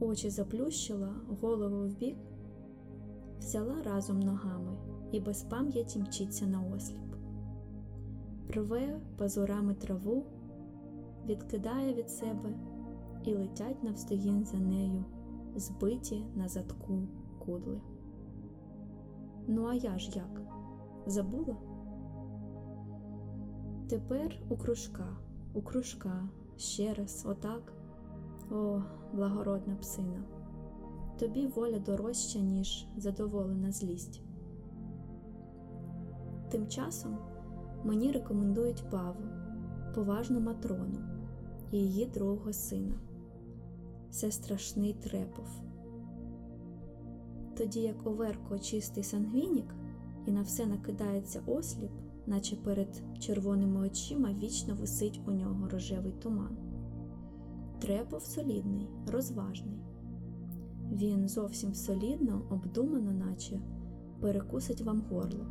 Очі 0.00 0.30
заплющила, 0.30 1.14
голову 1.40 1.88
вбік, 1.88 2.16
взяла 3.38 3.82
разом 3.82 4.20
ногами 4.20 4.76
і 5.12 5.20
без 5.20 5.42
пам'яті 5.42 5.98
мчиться 5.98 6.46
на 6.46 6.62
осліп. 6.62 7.16
Рве 8.50 9.00
пазурами 9.18 9.74
траву, 9.74 10.24
відкидає 11.26 11.94
від 11.94 12.10
себе 12.10 12.54
і 13.24 13.34
летять 13.34 13.84
навздогін 13.84 14.44
за 14.44 14.56
нею, 14.56 15.04
збиті 15.56 16.24
на 16.34 16.48
задку 16.48 17.08
кудли. 17.38 17.80
Ну, 19.46 19.66
а 19.66 19.74
я 19.74 19.98
ж 19.98 20.10
як? 20.14 20.42
Забула? 21.06 21.56
Тепер 23.88 24.42
у 24.48 24.56
кружка, 24.56 25.16
у 25.54 25.62
кружка, 25.62 26.28
ще 26.56 26.94
раз, 26.94 27.26
отак. 27.28 27.79
О, 28.52 28.82
благородна 29.12 29.76
псина, 29.76 30.22
тобі 31.18 31.46
воля 31.46 31.78
дорожча, 31.78 32.38
ніж 32.38 32.86
задоволена 32.96 33.72
злість. 33.72 34.22
Тим 36.50 36.68
часом 36.68 37.18
мені 37.84 38.12
рекомендують 38.12 38.84
Паву, 38.90 39.20
поважну 39.94 40.40
матрону 40.40 40.98
і 41.72 41.78
її 41.78 42.06
другого 42.06 42.52
сина. 42.52 42.94
Це 44.10 44.30
страшний 44.30 44.94
трепов. 44.94 45.48
Тоді 47.56 47.80
як 47.80 48.06
Оверко 48.06 48.58
чистий 48.58 49.04
сангвінік 49.04 49.74
і 50.26 50.30
на 50.30 50.42
все 50.42 50.66
накидається 50.66 51.42
осліп, 51.46 51.90
наче 52.26 52.56
перед 52.56 53.02
червоними 53.18 53.80
очима 53.80 54.32
вічно 54.32 54.74
висить 54.74 55.20
у 55.26 55.30
нього 55.30 55.68
рожевий 55.68 56.12
туман. 56.12 56.69
Трепов 57.80 58.22
солідний, 58.22 58.88
розважний. 59.06 59.80
Він 60.92 61.28
зовсім 61.28 61.74
солідно, 61.74 62.42
обдумано, 62.50 63.12
наче 63.12 63.60
перекусить 64.20 64.80
вам 64.80 65.02
горло, 65.10 65.46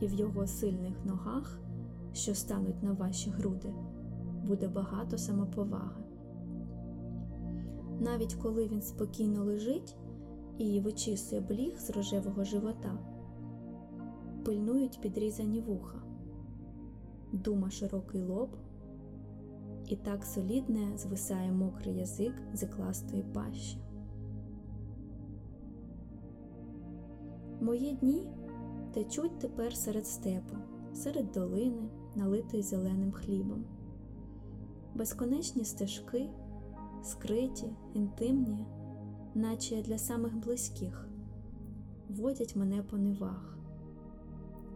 і 0.00 0.06
в 0.06 0.12
його 0.12 0.46
сильних 0.46 1.04
ногах, 1.04 1.60
що 2.12 2.34
стануть 2.34 2.82
на 2.82 2.92
ваші 2.92 3.30
груди, 3.30 3.74
буде 4.44 4.68
багато 4.68 5.18
самоповаги. 5.18 6.04
Навіть 8.00 8.34
коли 8.34 8.68
він 8.68 8.82
спокійно 8.82 9.44
лежить 9.44 9.96
і 10.58 10.80
вичісує 10.80 11.40
бліг 11.40 11.78
з 11.78 11.90
рожевого 11.90 12.44
живота, 12.44 12.98
пильнують 14.44 15.00
підрізані 15.00 15.60
вуха, 15.60 15.98
дума 17.32 17.70
широкий 17.70 18.22
лоб, 18.22 18.56
і 19.90 19.96
так 19.96 20.24
солідне 20.24 20.98
звисає 20.98 21.52
мокрий 21.52 21.96
язик 21.96 22.34
з 22.54 22.62
ікластої 22.62 23.22
пащі. 23.22 23.78
Мої 27.60 27.92
дні 27.92 28.28
течуть 28.92 29.38
тепер 29.38 29.76
серед 29.76 30.06
степу, 30.06 30.56
серед 30.94 31.32
долини, 31.32 31.82
налитої 32.14 32.62
зеленим 32.62 33.12
хлібом, 33.12 33.64
безконечні 34.94 35.64
стежки, 35.64 36.30
скриті, 37.02 37.72
інтимні, 37.94 38.66
наче 39.34 39.82
для 39.82 39.98
самих 39.98 40.36
близьких, 40.36 41.08
водять 42.08 42.56
мене 42.56 42.82
по 42.82 42.96
нивах, 42.96 43.58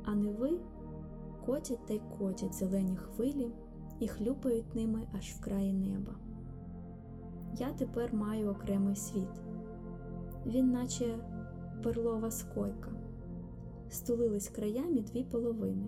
а 0.05 0.14
ниви 0.14 0.61
котять 1.46 1.87
та 1.87 1.94
й 1.94 2.00
котять 2.18 2.55
зелені 2.55 2.96
хвилі 2.96 3.50
і 4.00 4.09
хлюпають 4.09 4.74
ними 4.74 5.00
аж 5.18 5.30
в 5.30 5.40
краї 5.40 5.72
неба. 5.72 6.12
Я 7.59 7.72
тепер 7.72 8.14
маю 8.14 8.50
окремий 8.50 8.96
світ, 8.96 9.42
він, 10.46 10.70
наче 10.70 11.18
перлова 11.83 12.30
скойка, 12.30 12.90
стулились 13.90 14.48
краями 14.48 15.00
дві 15.00 15.24
половини, 15.24 15.87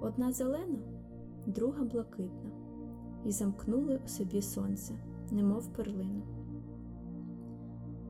одна 0.00 0.32
зелена, 0.32 0.78
друга 1.46 1.84
блакитна, 1.84 2.50
і 3.24 3.32
замкнули 3.32 4.00
у 4.04 4.08
собі 4.08 4.42
сонце, 4.42 4.94
немов 5.30 5.72
перлину. 5.72 6.22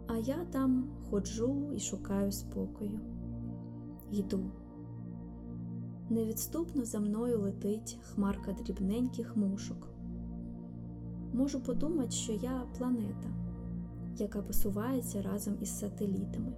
А 0.06 0.16
я 0.16 0.44
там 0.44 0.88
ходжу 1.10 1.72
і 1.76 1.80
шукаю 1.80 2.32
спокою. 2.32 3.00
Йду. 4.10 4.40
Невідступно 6.10 6.84
за 6.84 7.00
мною 7.00 7.40
летить 7.40 7.98
хмарка 8.02 8.52
дрібненьких 8.52 9.36
мушок. 9.36 9.88
Можу 11.32 11.60
подумати, 11.60 12.10
що 12.10 12.32
я 12.32 12.62
планета, 12.78 13.28
яка 14.16 14.42
посувається 14.42 15.22
разом 15.22 15.54
із 15.60 15.78
сателітами. 15.78 16.52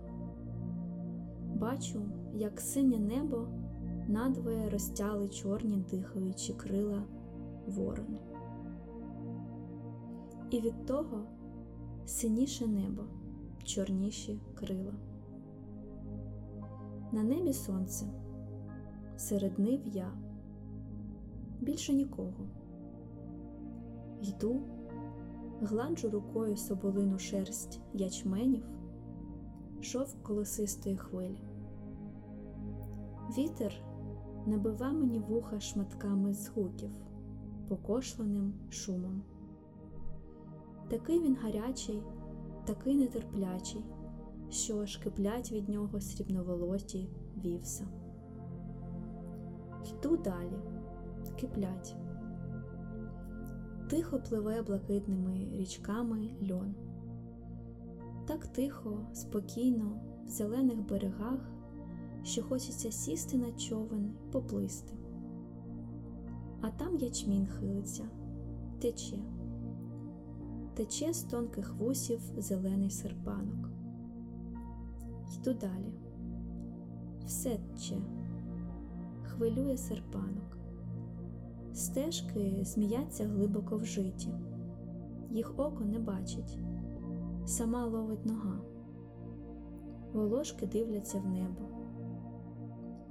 Бачу, 1.54 2.02
як 2.34 2.60
синє 2.60 2.98
небо 2.98 3.48
надвоє 4.08 4.70
розтяли 4.70 5.28
чорні 5.28 5.84
дихаючі 5.90 6.52
крила 6.52 7.02
ворони. 7.66 8.18
і 10.50 10.60
від 10.60 10.86
того 10.86 11.22
синіше 12.06 12.66
небо, 12.66 13.02
чорніші 13.64 14.40
крила. 14.54 14.92
На 17.12 17.22
небі 17.22 17.52
сонце, 17.52 18.06
серед 19.16 19.58
нив 19.58 19.80
я, 19.86 20.12
більше 21.60 21.92
нікого. 21.92 22.48
Йду, 24.22 24.60
гладжу 25.60 26.10
рукою 26.10 26.56
соболину 26.56 27.18
шерсть 27.18 27.80
ячменів, 27.94 28.64
шов 29.80 30.22
колосистої 30.22 30.96
хвилі. 30.96 31.42
Вітер 33.38 33.72
набива 34.46 34.92
мені 34.92 35.18
вуха 35.18 35.60
шматками 35.60 36.34
згуків, 36.34 36.90
покошленим 37.68 38.54
шумом. 38.70 39.22
Такий 40.88 41.20
він 41.20 41.36
гарячий, 41.42 42.02
такий 42.64 42.94
нетерплячий, 42.96 43.84
що 44.50 44.80
аж 44.80 44.96
киплять 44.96 45.52
від 45.52 45.68
нього 45.68 46.00
срібноволоті 46.00 47.08
вівса. 47.44 47.88
Йду 49.90 50.16
далі, 50.16 50.58
киплять. 51.40 51.96
Тихо 53.90 54.20
пливе 54.28 54.62
блакитними 54.62 55.48
річками 55.52 56.30
льон. 56.50 56.74
Так 58.26 58.46
тихо, 58.46 59.06
спокійно, 59.12 60.00
в 60.26 60.28
зелених 60.28 60.88
берегах, 60.88 61.50
що 62.22 62.42
хочеться 62.42 62.90
сісти 62.90 63.36
на 63.38 63.52
човен 63.52 64.14
і 64.28 64.32
поплисти. 64.32 64.94
А 66.60 66.70
там 66.70 66.96
ячмін 66.96 67.46
хилиться, 67.46 68.04
тече, 68.80 69.18
тече 70.74 71.12
з 71.12 71.22
тонких 71.22 71.74
вусів 71.74 72.20
зелений 72.36 72.90
серпанок. 72.90 73.70
Йду 75.36 75.54
далі, 75.54 75.92
все 77.26 77.56
тече, 77.56 77.96
хвилює 79.36 79.76
серпанок. 79.76 80.58
Стежки 81.74 82.64
зміяться 82.64 83.24
глибоко 83.24 83.76
в 83.76 83.84
житі, 83.84 84.30
їх 85.30 85.58
око 85.58 85.84
не 85.84 85.98
бачить, 85.98 86.58
сама 87.46 87.86
ловить 87.86 88.26
нога, 88.26 88.60
волошки 90.12 90.66
дивляться 90.66 91.18
в 91.18 91.26
небо. 91.26 91.68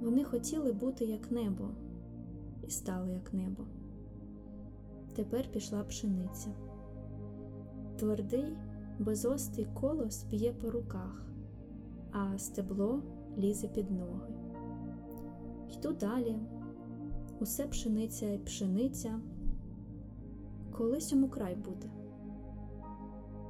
Вони 0.00 0.24
хотіли 0.24 0.72
бути 0.72 1.04
як 1.04 1.30
небо, 1.30 1.68
і 2.66 2.70
стали 2.70 3.12
як 3.12 3.32
небо. 3.34 3.64
Тепер 5.14 5.52
пішла 5.52 5.84
пшениця. 5.84 6.50
Твердий, 7.98 8.56
безостий 8.98 9.66
колос 9.80 10.24
б'є 10.24 10.52
по 10.52 10.70
руках, 10.70 11.26
а 12.12 12.38
стебло 12.38 13.02
лізе 13.38 13.68
під 13.68 13.90
ноги. 13.90 14.35
Йду 15.74 15.92
далі 15.92 16.36
усе 17.40 17.66
пшениця 17.66 18.26
й 18.26 18.38
пшениця, 18.38 19.20
колись 20.72 21.12
йому 21.12 21.28
край 21.28 21.54
буде. 21.54 21.90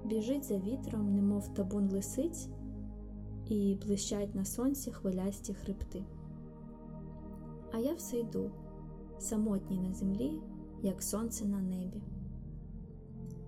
Біжить 0.05 0.45
за 0.45 0.59
вітром, 0.59 1.15
немов 1.15 1.55
табун 1.55 1.91
лисиць, 1.91 2.49
і 3.49 3.79
блищать 3.87 4.35
на 4.35 4.45
сонці 4.45 4.93
хвилясті 4.93 5.55
хребти. 5.55 6.05
А 7.73 7.79
я 7.79 7.95
все 7.95 8.19
йду, 8.19 8.51
самотній 9.19 9.79
на 9.79 9.95
землі, 9.95 10.41
як 10.83 11.03
сонце 11.03 11.45
на 11.45 11.61
небі. 11.61 12.03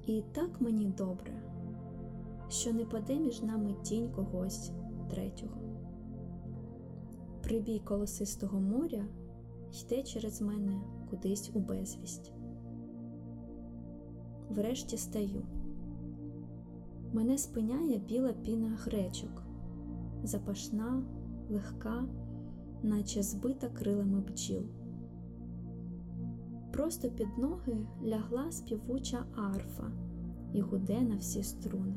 І 0.06 0.22
так 0.32 0.60
мені 0.60 0.86
добре, 0.86 1.32
що 2.48 2.72
не 2.72 2.84
паде 2.84 3.14
між 3.14 3.42
нами 3.42 3.74
тінь 3.82 4.12
когось 4.12 4.70
третього. 5.10 5.67
Прибій 7.48 7.78
колосистого 7.78 8.60
моря 8.60 9.04
йде 9.82 10.02
через 10.02 10.42
мене 10.42 10.80
кудись 11.10 11.50
у 11.54 11.58
безвість. 11.60 12.32
Врешті 14.50 14.96
стаю. 14.96 15.42
Мене 17.12 17.38
спиняє 17.38 17.98
біла 17.98 18.32
піна 18.32 18.68
гречок, 18.68 19.42
запашна, 20.24 21.02
легка, 21.50 22.04
наче 22.82 23.22
збита 23.22 23.68
крилами 23.68 24.20
бджіл. 24.20 24.62
Просто 26.72 27.10
під 27.10 27.38
ноги 27.38 27.86
лягла 28.04 28.52
співуча 28.52 29.24
арфа 29.36 29.92
і 30.52 30.60
гуде 30.60 31.00
на 31.00 31.16
всі 31.16 31.42
струни. 31.42 31.96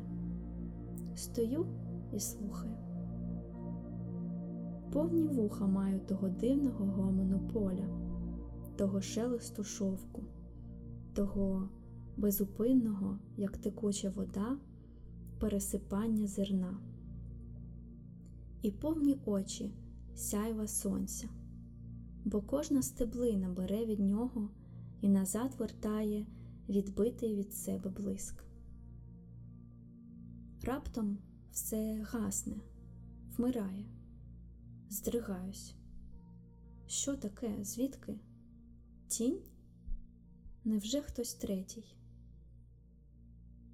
Стою 1.16 1.66
і 2.14 2.20
слухаю 2.20 2.91
повні 4.92 5.24
вуха 5.24 5.68
маю 5.68 6.00
того 6.00 6.30
дивного 6.30 6.86
гомону 6.86 7.40
поля, 7.54 7.88
того 8.78 9.02
шелесту 9.02 9.64
шовку, 9.64 10.24
того 11.14 11.70
безупинного, 12.18 13.20
як 13.38 13.58
текуча 13.58 14.10
вода, 14.10 14.58
пересипання 15.40 16.28
зерна, 16.28 16.80
і 18.62 18.72
повні 18.72 19.18
очі 19.26 19.74
сяйва 20.16 20.68
сонця, 20.68 21.30
бо 22.26 22.42
кожна 22.42 22.82
стеблина 22.82 23.50
бере 23.50 23.86
від 23.86 24.00
нього 24.00 24.50
і 25.02 25.10
назад 25.10 25.56
вертає 25.60 26.26
відбитий 26.70 27.36
від 27.36 27.54
себе 27.54 27.90
блиск. 27.90 28.44
Раптом 30.64 31.18
все 31.52 32.06
гасне, 32.12 32.56
вмирає 33.38 33.86
здригаюсь. 34.92 35.76
Що 36.88 37.16
таке? 37.16 37.58
Звідки? 37.62 38.20
Тінь? 39.08 39.40
Невже 40.64 41.02
хтось 41.02 41.34
третій? 41.34 41.96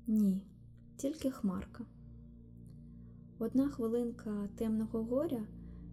Ні, 0.08 0.42
тільки 0.98 1.32
хмарка. 1.32 1.86
Одна 3.40 3.70
хвилинка 3.70 4.50
темного 4.56 5.04
горя 5.04 5.48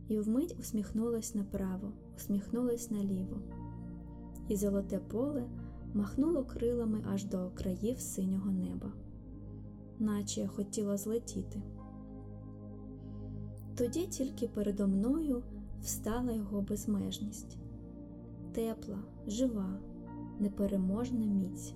і 0.08 0.18
вмить 0.18 0.56
усміхнулась 0.58 1.34
направо, 1.34 1.92
усміхнулась 2.16 2.90
наліво, 2.90 3.40
і 4.48 4.56
золоте 4.56 4.98
поле 4.98 5.48
махнуло 5.94 6.44
крилами 6.44 7.04
аж 7.06 7.24
до 7.24 7.50
країв 7.50 8.00
синього 8.00 8.50
неба, 8.50 8.92
наче 9.98 10.46
хотіло 10.46 10.96
злетіти. 10.96 11.62
Тоді 13.76 14.06
тільки 14.06 14.48
передо 14.48 14.86
мною 14.86 15.42
встала 15.82 16.32
його 16.32 16.62
безмежність, 16.62 17.58
тепла, 18.52 18.98
жива, 19.26 19.78
непереможна 20.38 21.26
міць. 21.26 21.74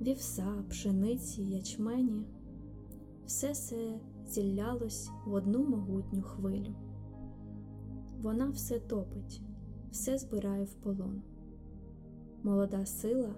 Вівса, 0.00 0.64
пшениці, 0.68 1.42
ячмені, 1.42 2.24
все 3.26 3.54
це 3.54 4.00
зіллялось 4.28 5.10
в 5.26 5.32
одну 5.32 5.64
могутню 5.64 6.22
хвилю. 6.22 6.74
Вона 8.20 8.50
все 8.50 8.78
топить, 8.78 9.40
все 9.90 10.18
збирає 10.18 10.64
в 10.64 10.74
полон. 10.74 11.22
Молода 12.42 12.86
сила 12.86 13.34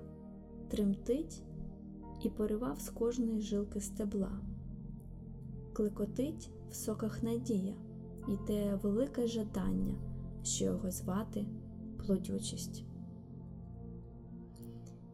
тремтить 0.68 1.42
і 2.23 2.31
поривав 2.31 2.81
з 2.81 2.90
кожної 2.90 3.40
жилки 3.40 3.81
стебла, 3.81 4.40
клекотить 5.73 6.51
в 6.70 6.74
соках 6.74 7.22
надія 7.22 7.74
і 8.28 8.46
те 8.46 8.74
велике 8.74 9.26
жадання, 9.26 9.94
що 10.42 10.64
його 10.64 10.90
звати 10.90 11.46
плодючість. 11.98 12.85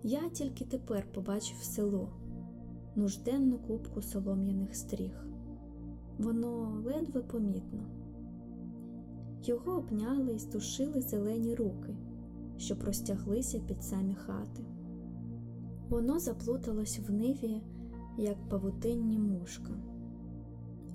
Я 0.03 0.29
тільки 0.29 0.65
тепер 0.65 1.13
побачив 1.13 1.57
село, 1.57 2.09
нужденну 2.97 3.59
кубку 3.59 4.03
солом'яних 4.03 4.77
стріх. 4.77 5.27
Воно 6.19 6.83
ледве 6.85 7.23
помітно. 7.23 7.85
Його 9.45 9.73
обняли 9.73 10.35
і 10.35 10.39
стушили 10.39 11.01
зелені 11.01 11.55
руки, 11.55 11.97
що 12.57 12.77
простяглися 12.77 13.59
під 13.59 13.83
самі 13.83 14.15
хати. 14.15 14.63
Воно 15.89 16.19
заплуталось 16.19 17.01
в 17.09 17.13
ниві, 17.13 17.63
як 18.19 18.49
павутинні 18.49 19.19
мушка. 19.19 19.73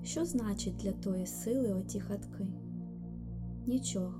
Що 0.02 0.24
значить 0.24 0.76
для 0.76 0.92
тої 0.92 1.26
сили 1.26 1.72
оті 1.72 2.00
хатки? 2.00 2.46
Нічого. 3.66 4.14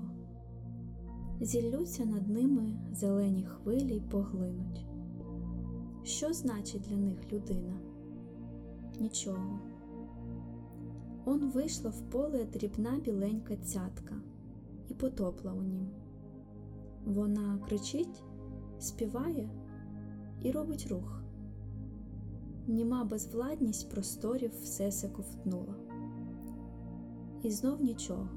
Зіллються 1.41 2.05
над 2.05 2.29
ними 2.29 2.79
зелені 2.93 3.45
хвилі 3.45 3.95
й 3.95 4.01
поглинуть. 4.01 4.85
Що 6.03 6.33
значить 6.33 6.81
для 6.81 6.97
них 6.97 7.33
людина? 7.33 7.79
Нічого. 8.99 9.59
Он 11.25 11.49
вийшла 11.49 11.89
в 11.89 12.01
поле 12.01 12.45
дрібна 12.45 12.99
біленька 13.05 13.55
цятка 13.55 14.15
і 14.89 14.93
потопла 14.93 15.53
у 15.53 15.61
нім. 15.61 15.89
Вона 17.05 17.59
кричить, 17.67 18.23
співає 18.79 19.49
і 20.41 20.51
робить 20.51 20.87
рух, 20.89 21.20
німа 22.71 23.03
безвладність 23.03 23.89
просторів 23.89 24.51
все 24.61 24.91
се 24.91 25.09
ковтнула. 25.09 25.75
І 27.43 27.51
знов 27.51 27.81
нічого. 27.81 28.29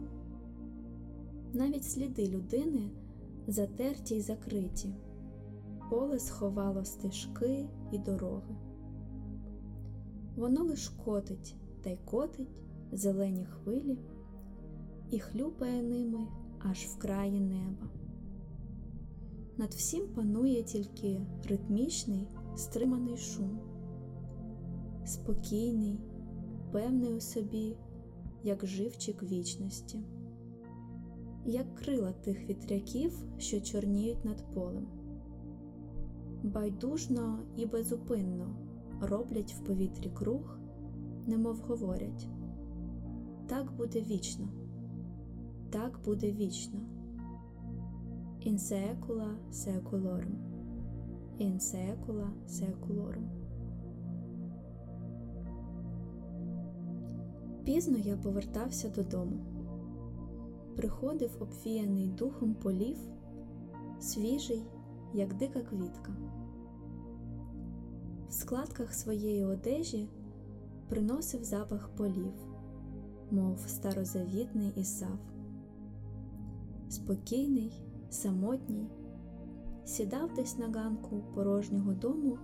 Навіть 1.52 1.84
сліди 1.84 2.28
людини 2.28 2.90
затерті 3.46 4.16
й 4.16 4.20
закриті, 4.20 4.94
поле 5.90 6.18
сховало 6.18 6.84
стежки 6.84 7.68
і 7.92 7.98
дороги. 7.98 8.56
Воно 10.36 10.64
лиш 10.64 10.88
котить 10.88 11.54
та 11.82 11.90
й 11.90 11.96
котить 12.04 12.56
зелені 12.92 13.44
хвилі 13.44 13.98
і 15.10 15.18
хлюпає 15.18 15.82
ними 15.82 16.26
аж 16.58 16.78
в 16.78 16.98
краї 16.98 17.40
неба. 17.40 17.90
Над 19.56 19.74
всім 19.74 20.08
панує 20.08 20.62
тільки 20.62 21.20
ритмічний 21.48 22.28
стриманий 22.56 23.16
шум, 23.16 23.58
спокійний, 25.04 26.00
певний 26.72 27.14
у 27.14 27.20
собі, 27.20 27.76
як 28.42 28.66
живчик 28.66 29.22
вічності, 29.22 30.00
як 31.46 31.74
крила 31.74 32.12
тих 32.12 32.48
вітряків, 32.48 33.26
що 33.38 33.60
чорніють 33.60 34.24
над 34.24 34.54
полем. 34.54 34.86
Байдужно 36.42 37.38
і 37.56 37.66
безупинно 37.66 38.56
роблять 39.00 39.52
в 39.52 39.64
повітрі 39.64 40.10
круг, 40.14 40.58
немов 41.26 41.56
говорять 41.56 42.28
так 43.46 43.76
буде 43.76 44.00
вічно, 44.00 44.48
так 45.70 46.00
буде 46.04 46.32
вічно. 46.32 46.80
In 48.46 48.58
secula 48.58 49.30
seculorum. 49.50 50.36
In 51.40 51.58
secula 51.58 52.28
seculorum. 52.46 53.43
Пізно 57.64 57.98
я 57.98 58.16
повертався 58.16 58.88
додому. 58.88 59.36
Приходив 60.76 61.36
обвіяний 61.40 62.08
духом 62.08 62.54
полів, 62.54 62.96
свіжий, 64.00 64.62
як 65.14 65.34
дика 65.34 65.60
квітка. 65.60 66.16
В 68.28 68.32
складках 68.32 68.94
своєї 68.94 69.44
одежі 69.44 70.08
приносив 70.88 71.44
запах 71.44 71.88
полів, 71.88 72.32
мов 73.30 73.58
старозавітний 73.66 74.72
Ісав. 74.76 75.18
Спокійний, 76.88 77.72
самотній, 78.10 78.86
сідав 79.84 80.34
десь 80.34 80.58
на 80.58 80.68
ганку 80.68 81.22
порожнього 81.34 81.92
дому 81.92 82.38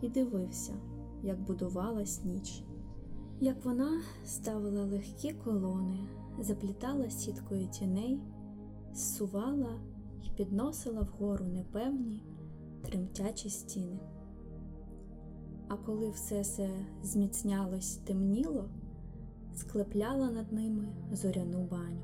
і 0.00 0.08
дивився, 0.08 0.72
як 1.22 1.40
будувалась 1.40 2.24
ніч, 2.24 2.62
як 3.40 3.64
вона 3.64 4.02
ставила 4.24 4.84
легкі 4.84 5.32
колони, 5.32 6.08
заплітала 6.40 7.10
сіткою 7.10 7.66
тіней, 7.66 8.20
зсувала 8.94 9.80
і 10.26 10.30
підносила 10.36 11.00
вгору 11.00 11.44
непевні, 11.44 12.24
тремтячі 12.82 13.50
стіни. 13.50 14.00
А 15.68 15.76
коли 15.76 16.10
все 16.10 16.44
це 16.44 16.70
зміцнялось 17.02 17.96
темніло, 17.96 18.68
склепляла 19.54 20.30
над 20.30 20.52
ними 20.52 20.88
зоряну 21.12 21.64
баню. 21.64 22.02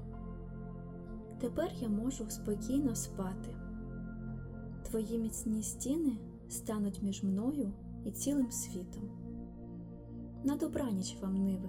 Тепер 1.41 1.73
я 1.81 1.89
можу 1.89 2.31
спокійно 2.31 2.95
спати. 2.95 3.51
Твої 4.83 5.19
міцні 5.19 5.63
стіни 5.63 6.19
стануть 6.49 7.03
між 7.03 7.23
мною 7.23 7.73
і 8.05 8.11
цілим 8.11 8.51
світом. 8.51 9.26
На 10.47 10.57
добраніч 10.57 11.17
вам 11.23 11.37
ниви, 11.45 11.69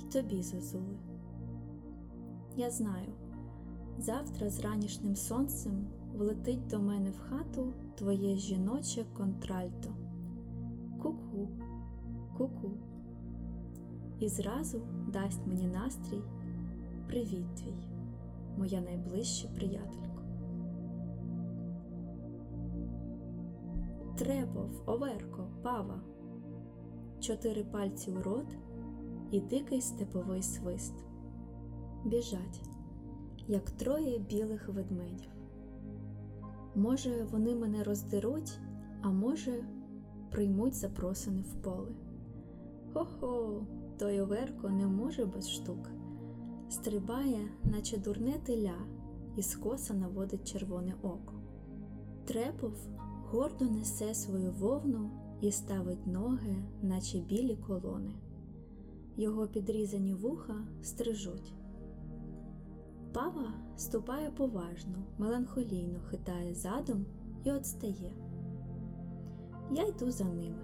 й 0.00 0.12
тобі 0.12 0.42
зазули. 0.42 0.98
Я 2.56 2.70
знаю, 2.70 3.08
завтра 3.98 4.50
з 4.50 4.60
ранішнім 4.60 5.16
сонцем 5.16 5.86
влетить 6.14 6.66
до 6.66 6.78
мене 6.78 7.10
в 7.10 7.18
хату 7.18 7.72
твоє 7.94 8.36
жіноче 8.36 9.04
контральто. 9.16 9.90
Ку-ку, 11.02 11.48
ку-ку. 12.38 12.70
І 14.20 14.28
зразу 14.28 14.80
дасть 15.12 15.46
мені 15.46 15.66
настрій. 15.66 16.22
Привіт 17.06 17.54
твій, 17.54 17.88
моя 18.58 18.80
найближча 18.80 19.48
приятелько. 19.48 20.22
Трепов, 24.16 24.82
оверко, 24.86 25.48
пава, 25.62 26.00
чотири 27.30 27.64
пальці 27.64 28.10
у 28.10 28.22
рот 28.22 28.56
і 29.30 29.40
дикий 29.40 29.80
степовий 29.80 30.42
свист. 30.42 30.94
Біжать, 32.04 32.62
як 33.48 33.70
троє 33.70 34.18
білих 34.18 34.68
ведмедів. 34.68 35.30
Може, 36.74 37.26
вони 37.30 37.54
мене 37.54 37.84
роздеруть, 37.84 38.58
а 39.02 39.10
може, 39.10 39.64
приймуть 40.30 40.74
запросини 40.74 41.42
в 41.42 41.54
поле. 41.62 41.94
Хо-хо, 42.92 43.66
той 43.98 44.20
оверко 44.20 44.70
не 44.70 44.86
може 44.86 45.24
без 45.24 45.50
штук 45.50 45.90
стрибає, 46.68 47.48
наче 47.64 47.98
дурне 47.98 48.34
теля, 48.44 48.78
і 49.36 49.42
скоса 49.42 49.94
наводить 49.94 50.52
червоне 50.52 50.94
око. 51.02 51.34
Трепов 52.24 52.74
гордо 53.30 53.64
несе 53.64 54.14
свою 54.14 54.52
вовну 54.52 55.10
і 55.40 55.52
ставить 55.52 56.06
ноги, 56.06 56.56
наче 56.82 57.18
білі 57.18 57.56
колони. 57.56 58.14
Його 59.16 59.46
підрізані 59.46 60.14
вуха 60.14 60.54
стрижуть. 60.82 61.52
Пава 63.12 63.54
ступає 63.76 64.30
поважно, 64.30 65.06
меланхолійно 65.18 66.00
хитає 66.00 66.54
задом 66.54 67.06
і 67.44 67.50
отстає. 67.50 68.12
Я 69.72 69.86
йду 69.86 70.10
за 70.10 70.24
ними, 70.24 70.58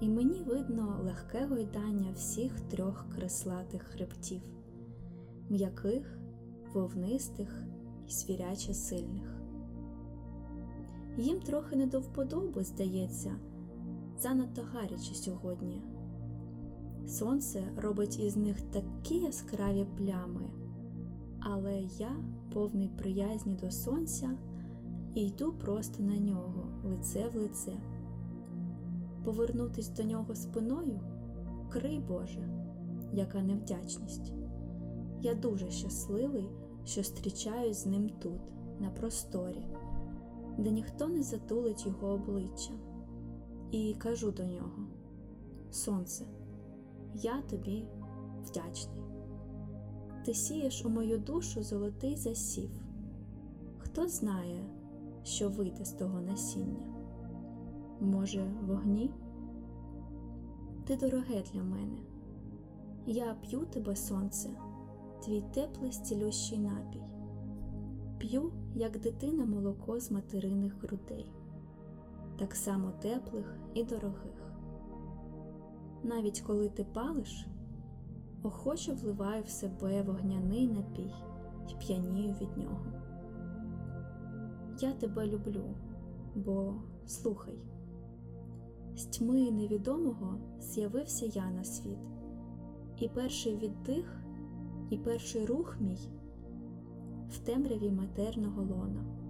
і 0.00 0.08
мені 0.08 0.42
видно 0.42 1.00
легке 1.04 1.46
гойдання 1.46 2.12
всіх 2.14 2.60
трьох 2.60 3.06
креслатих 3.14 3.82
хребтів 3.82 4.42
м'яких, 5.50 6.18
вовнистих 6.72 7.64
і 8.08 8.10
свіряче 8.10 8.74
сильних. 8.74 9.40
Їм 11.18 11.40
трохи 11.40 11.76
не 11.76 11.86
до 11.86 12.00
вподоби, 12.00 12.64
здається, 12.64 13.36
занадто 14.24 14.62
гаряче 14.72 15.14
сьогодні. 15.14 15.82
Сонце 17.06 17.62
робить 17.76 18.18
із 18.18 18.36
них 18.36 18.60
такі 18.60 19.14
яскраві 19.14 19.86
плями, 19.98 20.50
але 21.40 21.82
я, 21.98 22.16
повний 22.52 22.88
приязні 22.88 23.54
до 23.54 23.70
сонця, 23.70 24.30
і 25.14 25.26
йду 25.26 25.52
просто 25.52 26.02
на 26.02 26.18
нього, 26.18 26.66
лице 26.84 27.28
в 27.34 27.36
лице. 27.36 27.72
Повернутись 29.24 29.88
до 29.88 30.02
нього 30.02 30.34
спиною 30.34 31.00
крий 31.70 32.00
Боже, 32.00 32.48
яка 33.12 33.42
невдячність. 33.42 34.32
Я 35.22 35.34
дуже 35.34 35.70
щасливий, 35.70 36.48
що 36.84 37.02
зустрічаюсь 37.02 37.82
з 37.82 37.86
ним 37.86 38.10
тут, 38.18 38.40
на 38.80 38.90
просторі, 38.90 39.66
де 40.58 40.70
ніхто 40.70 41.08
не 41.08 41.22
затулить 41.22 41.86
його 41.86 42.08
обличчя, 42.08 42.72
і 43.74 43.94
кажу 43.94 44.30
до 44.30 44.44
нього: 44.44 44.86
Сонце, 45.70 46.24
я 47.14 47.42
тобі 47.42 47.84
вдячний. 48.44 49.04
Ти 50.24 50.34
сієш 50.34 50.84
у 50.84 50.88
мою 50.88 51.18
душу 51.18 51.62
золотий 51.62 52.16
засів. 52.16 52.70
Хто 53.78 54.08
знає, 54.08 54.64
що 55.24 55.48
вийде 55.48 55.84
з 55.84 55.92
того 55.92 56.20
насіння? 56.20 56.86
Може, 58.00 58.44
вогні? 58.66 59.10
Ти 60.84 60.96
дороге 60.96 61.42
для 61.52 61.62
мене. 61.62 61.98
Я 63.06 63.36
п'ю 63.42 63.60
тебе, 63.60 63.96
сонце 63.96 64.50
твій 65.24 65.42
теплий 65.54 65.92
стілющий 65.92 66.58
напій, 66.58 67.02
п'ю, 68.18 68.52
як 68.74 69.00
дитина 69.00 69.44
молоко 69.44 70.00
з 70.00 70.10
материних 70.10 70.82
грудей, 70.82 71.26
так 72.38 72.54
само 72.54 72.90
теплих 72.90 73.56
і 73.74 73.84
дорогих. 73.84 74.52
Навіть 76.02 76.40
коли 76.40 76.68
ти 76.68 76.84
палиш, 76.84 77.46
охоче 78.42 78.92
вливаю 78.92 79.42
в 79.42 79.48
себе 79.48 80.02
вогняний 80.02 80.68
напій 80.68 81.14
і 81.70 81.74
п'янію 81.74 82.34
від 82.40 82.56
нього. 82.56 82.86
Я 84.80 84.92
тебе 84.92 85.26
люблю, 85.26 85.64
бо 86.34 86.74
слухай, 87.06 87.58
з 88.96 89.04
тьми 89.04 89.50
невідомого 89.50 90.38
з'явився 90.60 91.26
я 91.26 91.50
на 91.50 91.64
світ, 91.64 91.98
і 92.98 93.08
перший 93.08 93.56
віддих 93.56 94.24
і 94.90 94.98
перший 94.98 95.46
рух 95.46 95.76
мій 95.80 96.08
в 97.28 97.38
темряві 97.38 97.90
матерного 97.90 98.62
лона. 98.62 99.23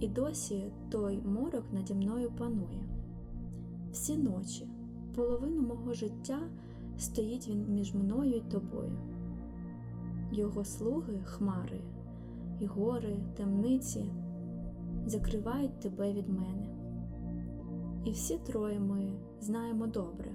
І 0.00 0.08
досі 0.08 0.72
той 0.90 1.22
морок 1.24 1.64
наді 1.72 1.94
мною 1.94 2.30
панує. 2.38 2.88
всі 3.92 4.16
ночі, 4.16 4.68
половину 5.14 5.62
мого 5.62 5.94
життя 5.94 6.38
стоїть 6.98 7.48
він 7.48 7.66
між 7.68 7.94
мною 7.94 8.36
й 8.36 8.40
тобою. 8.40 8.92
Його 10.32 10.64
слуги, 10.64 11.20
хмари, 11.24 11.80
і 12.60 12.66
гори, 12.66 13.16
темниці 13.36 14.04
закривають 15.06 15.80
тебе 15.80 16.12
від 16.12 16.28
мене. 16.28 16.68
І 18.04 18.10
всі 18.10 18.38
троє 18.38 18.80
ми 18.80 19.12
знаємо 19.40 19.86
добре, 19.86 20.30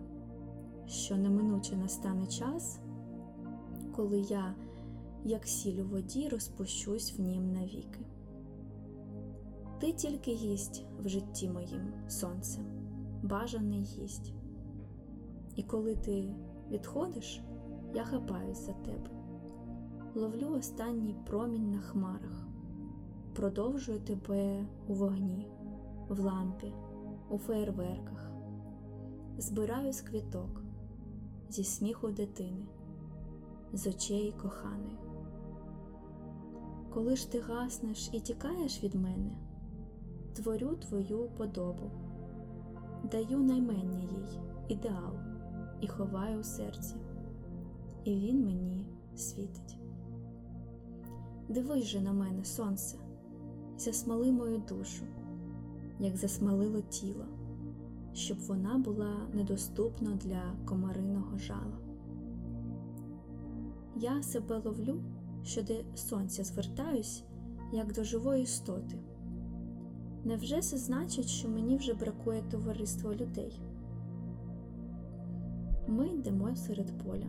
що 0.87 1.17
неминуче 1.17 1.75
настане 1.75 2.27
час, 2.27 2.79
коли 3.95 4.19
я, 4.19 4.55
як 5.25 5.47
сіль 5.47 5.81
у 5.81 5.85
воді, 5.85 6.29
розпущусь 6.29 7.13
в 7.17 7.21
нім 7.21 7.53
навіки. 7.53 7.99
Ти 9.81 9.91
тільки 9.91 10.33
гість 10.33 10.85
в 11.03 11.07
житті 11.07 11.49
моїм, 11.49 11.93
сонце, 12.07 12.59
бажаний 13.23 13.81
гість. 13.81 14.33
І 15.55 15.63
коли 15.63 15.95
ти 15.95 16.35
відходиш, 16.69 17.41
я 17.93 18.03
хапаюсь 18.03 18.65
за 18.65 18.73
тебе, 18.73 19.09
ловлю 20.15 20.57
останній 20.57 21.15
промінь 21.27 21.71
на 21.71 21.79
хмарах, 21.79 22.47
продовжую 23.35 23.99
тебе 23.99 24.65
у 24.87 24.93
вогні, 24.93 25.47
в 26.09 26.19
лампі, 26.19 26.73
у 27.29 27.37
феєрверках, 27.37 28.31
збираю 29.37 29.93
з 29.93 30.01
квіток, 30.01 30.63
зі 31.49 31.63
сміху 31.63 32.07
дитини, 32.07 32.65
з 33.73 33.87
очей 33.87 34.33
коханої. 34.41 34.99
Коли 36.93 37.15
ж 37.15 37.31
ти 37.31 37.39
гаснеш 37.39 38.09
і 38.13 38.19
тікаєш 38.19 38.83
від 38.83 38.95
мене, 38.95 39.37
творю 40.33 40.75
твою 40.75 41.29
подобу, 41.37 41.91
даю 43.11 43.39
наймення 43.39 43.99
їй 43.99 44.39
ідеал 44.67 45.13
і 45.81 45.87
ховаю 45.87 46.39
у 46.39 46.43
серці, 46.43 46.95
і 48.03 48.15
він 48.15 48.45
мені 48.45 48.85
світить. 49.15 49.77
Дивись 51.49 51.83
же 51.85 52.01
на 52.01 52.13
мене, 52.13 52.45
сонце, 52.45 52.97
засмали 53.77 54.31
мою 54.31 54.57
душу, 54.57 55.03
як 55.99 56.17
засмалило 56.17 56.81
тіло, 56.81 57.25
щоб 58.13 58.39
вона 58.39 58.77
була 58.77 59.27
недоступна 59.33 60.15
для 60.15 60.41
комариного 60.65 61.37
жала. 61.37 61.77
Я 63.95 64.23
себе 64.23 64.61
ловлю, 64.65 65.01
що 65.43 65.63
до 65.63 65.73
сонця 65.95 66.43
звертаюсь, 66.43 67.23
як 67.71 67.93
до 67.93 68.03
живої 68.03 68.43
істоти. 68.43 68.97
Невже 70.25 70.61
це 70.61 70.77
значить, 70.77 71.27
що 71.27 71.49
мені 71.49 71.77
вже 71.77 71.93
бракує 71.93 72.41
товариства 72.41 73.15
людей? 73.15 73.61
Ми 75.87 76.07
йдемо 76.07 76.55
серед 76.55 76.97
поля, 76.97 77.27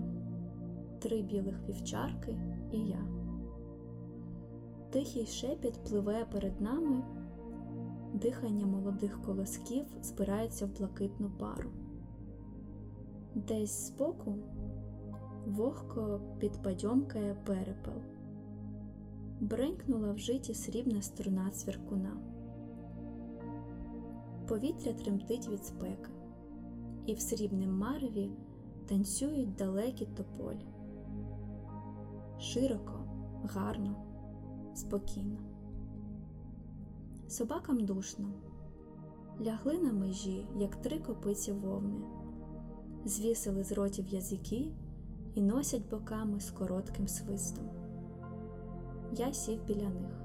три 0.99 1.23
білих 1.23 1.69
вівчарки 1.69 2.37
і 2.73 2.79
я. 2.79 3.05
Тихий 4.91 5.27
шепіт 5.27 5.73
пливе 5.89 6.27
перед 6.33 6.61
нами, 6.61 7.03
дихання 8.15 8.67
молодих 8.67 9.23
колосків 9.23 9.85
збирається 10.03 10.67
в 10.67 10.79
блакитну 10.79 11.31
пару. 11.39 11.71
Десь 13.35 13.89
збоку 13.89 14.35
вогко 15.47 16.21
підпадьомкає 16.39 17.37
перепел, 17.47 18.03
бренькнула 19.41 20.13
в 20.13 20.19
житі 20.19 20.55
срібна 20.55 21.03
струна 21.03 21.51
цвіркуна. 21.51 22.32
Повітря 24.49 24.93
тремтить 24.93 25.49
від 25.49 25.65
спеки, 25.65 26.11
і 27.07 27.15
в 27.15 27.21
срібнім 27.21 27.79
мареві 27.79 28.31
танцюють 28.89 29.55
далекі 29.55 30.07
тополі. 30.07 30.67
Широко, 32.41 33.05
гарно, 33.45 33.97
спокійно. 34.75 35.39
Собакам 37.29 37.81
душно, 37.81 38.29
лягли 39.41 39.79
на 39.79 39.93
межі, 39.93 40.47
як 40.57 40.77
три 40.77 40.99
копиці 40.99 41.53
вовни, 41.53 42.01
звісили 43.05 43.65
з 43.65 43.73
ротів 43.73 44.09
язики 44.09 44.69
і 45.35 45.43
носять 45.43 45.89
боками 45.91 46.41
з 46.41 46.51
коротким 46.51 47.09
свистом. 47.09 47.65
Я 49.13 49.33
сів 49.33 49.65
біля 49.65 49.89
них. 49.89 50.23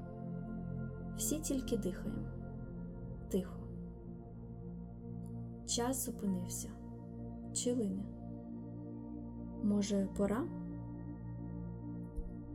Всі 1.16 1.38
тільки 1.38 1.76
дихаємо 1.76 2.37
Час 5.68 6.06
зупинився. 6.06 6.68
Чи 7.52 7.72
лине? 7.72 8.04
Може, 9.64 10.08
пора? 10.16 10.44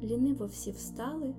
Ліниво 0.03 0.45
всі 0.45 0.71
встали, 0.71 1.33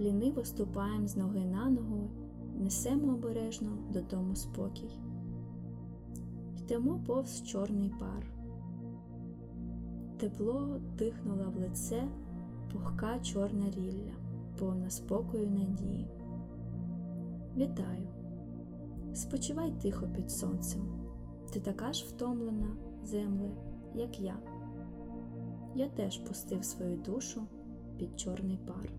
ліниво 0.00 0.44
ступаємо 0.44 1.08
з 1.08 1.16
ноги 1.16 1.44
на 1.44 1.70
ногу, 1.70 2.10
несемо 2.58 3.12
обережно 3.12 3.68
додому 3.92 4.36
спокій. 4.36 4.98
Йдемо 6.58 7.00
повз 7.06 7.42
чорний 7.42 7.92
пар. 8.00 8.26
Тепло 10.18 10.80
дихнула 10.98 11.48
в 11.48 11.56
лице 11.60 12.08
пухка 12.72 13.18
чорна 13.18 13.70
рілля, 13.70 14.14
повна 14.58 14.90
спокою 14.90 15.50
надії. 15.50 16.06
Вітаю! 17.56 18.17
Спочивай 19.14 19.72
тихо 19.82 20.08
під 20.08 20.30
сонцем, 20.30 20.82
ти 21.52 21.60
така 21.60 21.92
ж 21.92 22.06
втомлена, 22.08 22.76
земле, 23.04 23.50
як 23.94 24.20
я. 24.20 24.38
Я 25.74 25.88
теж 25.88 26.18
пустив 26.18 26.64
свою 26.64 26.96
душу 26.96 27.42
під 27.98 28.20
чорний 28.20 28.58
пар. 28.66 28.92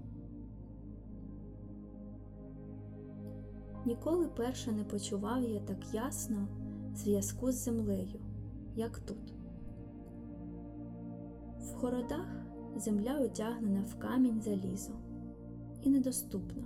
Ніколи 3.85 4.27
перше 4.27 4.71
не 4.71 4.83
почував 4.83 5.43
я 5.43 5.59
так 5.59 5.93
ясно 5.93 6.47
зв'язку 6.95 7.51
з 7.51 7.55
землею, 7.55 8.19
як 8.75 8.99
тут. 8.99 9.33
В 11.59 11.73
городах 11.73 12.27
земля 12.75 13.19
одягнена 13.19 13.81
в 13.81 13.99
камінь 13.99 14.41
залізо 14.41 14.93
і 15.81 15.89
недоступна. 15.89 16.63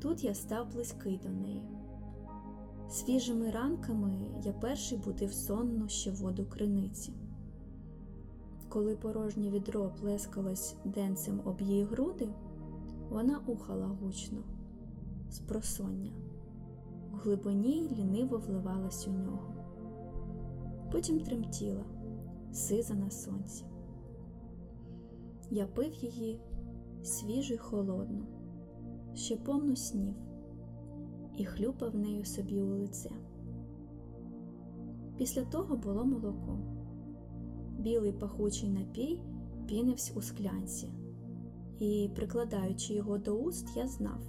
Тут 0.00 0.24
я 0.24 0.34
став 0.34 0.72
близький 0.72 1.20
до 1.22 1.28
неї. 1.28 1.75
Свіжими 2.90 3.50
ранками 3.50 4.14
я 4.44 4.52
перший 4.52 4.98
будив 4.98 5.32
сонну 5.32 5.88
ще 5.88 6.10
воду 6.10 6.46
криниці. 6.46 7.12
Коли 8.68 8.96
порожнє 8.96 9.50
відро 9.50 9.92
плескалось 10.00 10.76
денцем 10.84 11.40
об 11.44 11.60
її 11.60 11.84
груди, 11.84 12.28
вона 13.10 13.40
ухала 13.46 13.86
гучно, 13.86 14.38
з 15.30 15.38
просоння, 15.38 16.12
в 17.12 17.16
глибині 17.16 17.88
ліниво 17.98 18.38
вливалась 18.38 19.08
у 19.08 19.10
нього. 19.10 19.54
Потім 20.92 21.20
тремтіла, 21.20 21.84
сиза 22.52 22.94
на 22.94 23.10
сонці. 23.10 23.64
Я 25.50 25.66
пив 25.66 25.94
її 25.94 26.40
свіжу 27.02 27.54
й 27.54 27.58
холодну, 27.58 28.26
ще 29.14 29.36
повну 29.36 29.76
снів 29.76 30.14
і 31.36 31.44
хлюпав 31.44 31.94
нею 31.96 32.24
собі 32.24 32.60
у 32.60 32.66
лице. 32.66 33.10
Після 35.16 35.44
того 35.44 35.76
було 35.76 36.04
молоко. 36.04 36.58
Білий 37.78 38.12
пахучий 38.12 38.68
напій 38.68 39.20
пінився 39.66 40.12
у 40.16 40.22
склянці, 40.22 40.92
і, 41.78 42.10
прикладаючи 42.16 42.94
його 42.94 43.18
до 43.18 43.34
уст, 43.34 43.68
я 43.76 43.88
знав, 43.88 44.20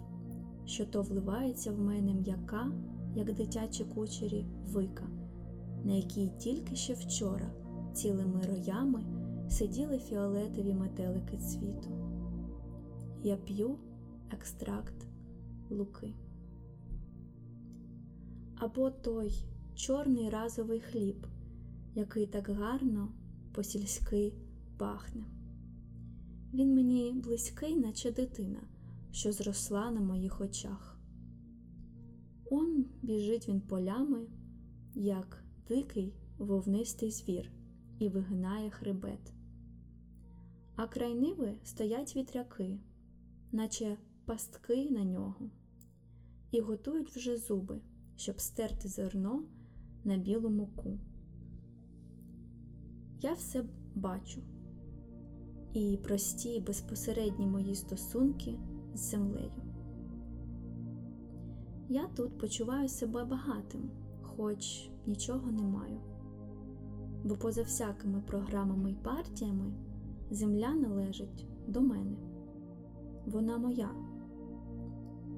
що 0.65 0.85
то 0.85 1.01
вливається 1.01 1.71
в 1.71 1.79
мене 1.79 2.13
м'яка, 2.13 2.71
як 3.15 3.33
дитячі 3.33 3.83
кучері, 3.83 4.45
вика, 4.65 5.07
на 5.83 5.93
якій 5.93 6.31
тільки 6.37 6.75
ще 6.75 6.93
вчора 6.93 7.51
цілими 7.93 8.41
роями 8.41 9.03
сиділи 9.49 9.99
фіолетові 9.99 10.73
метелики 10.73 11.37
цвіту. 11.37 11.89
Я 13.23 13.37
п'ю 13.37 13.77
екстракт 14.31 15.07
луки 15.69 16.13
або 18.59 18.91
той 18.91 19.33
чорний 19.75 20.29
разовий 20.29 20.79
хліб, 20.79 21.27
який 21.95 22.27
так 22.27 22.49
гарно 22.49 23.11
по-сільськи 23.53 24.33
пахне. 24.77 25.25
Він 26.53 26.75
мені 26.75 27.13
близький, 27.23 27.75
наче 27.75 28.11
дитина, 28.11 28.61
що 29.11 29.31
зросла 29.31 29.91
на 29.91 30.01
моїх 30.01 30.41
очах. 30.41 30.99
Он 32.51 32.85
біжить 33.01 33.49
він 33.49 33.61
полями, 33.61 34.27
як 34.95 35.43
дикий 35.67 36.13
вовнистий 36.37 37.11
звір, 37.11 37.51
і 37.99 38.09
вигинає 38.09 38.69
хребет. 38.69 39.33
А 40.75 40.87
край 40.87 41.15
ниви 41.15 41.53
стоять 41.63 42.15
вітряки, 42.15 42.79
наче 43.51 43.97
пастки 44.25 44.89
на 44.89 45.03
нього, 45.03 45.49
і 46.51 46.61
готують 46.61 47.15
вже 47.15 47.37
зуби 47.37 47.81
щоб 48.17 48.41
стерти 48.41 48.87
зерно 48.87 49.43
на 50.03 50.17
білу 50.17 50.49
муку. 50.49 50.99
Я 53.21 53.33
все 53.33 53.63
бачу 53.95 54.41
і 55.73 55.99
прості 56.03 56.59
безпосередні 56.59 57.47
мої 57.47 57.75
стосунки 57.75 58.59
з 58.93 58.99
землею. 58.99 59.51
Я 61.89 62.07
тут 62.07 62.37
почуваю 62.37 62.89
себе 62.89 63.25
багатим, 63.25 63.89
хоч 64.21 64.89
нічого 65.05 65.51
не 65.51 65.63
маю, 65.63 65.99
бо 67.23 67.35
поза 67.35 67.61
всякими 67.61 68.21
програмами 68.21 68.91
й 68.91 68.95
партіями 68.95 69.73
земля 70.31 70.73
належить 70.73 71.45
до 71.67 71.81
мене. 71.81 72.17
Вона 73.25 73.57
моя, 73.57 73.89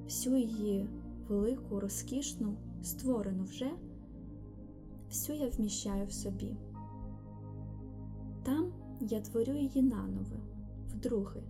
всю 0.05 0.37
її 0.37 0.89
велику, 1.27 1.79
розкішну, 1.79 2.57
створену 2.83 3.43
вже, 3.43 3.71
всю 5.09 5.39
я 5.39 5.49
вміщаю 5.49 6.05
в 6.05 6.11
собі. 6.11 6.55
Там 8.43 8.71
я 9.01 9.21
творю 9.21 9.55
її 9.55 9.81
наново, 9.81 10.35
вдруге, 10.87 11.41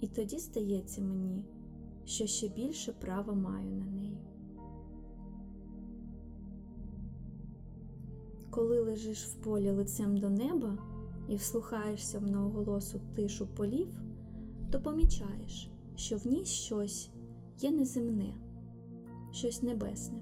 і 0.00 0.08
тоді 0.08 0.38
здається 0.38 1.00
мені, 1.00 1.44
що 2.04 2.26
ще 2.26 2.48
більше 2.48 2.92
права 2.92 3.34
маю 3.34 3.70
на 3.70 3.86
неї. 3.86 4.18
Коли 8.50 8.80
лежиш 8.80 9.26
в 9.26 9.34
полі 9.34 9.70
лицем 9.70 10.16
до 10.16 10.30
неба 10.30 10.78
і 11.28 11.36
вслухаєшся 11.36 12.18
в 12.18 12.22
многоголосу 12.22 13.00
тишу 13.14 13.46
полів, 13.46 13.88
то 14.70 14.80
помічаєш, 14.80 15.70
що 15.96 16.16
в 16.16 16.26
ній 16.26 16.44
щось 16.44 17.10
є 17.60 17.70
неземне, 17.70 18.34
щось 19.32 19.62
небесне, 19.62 20.18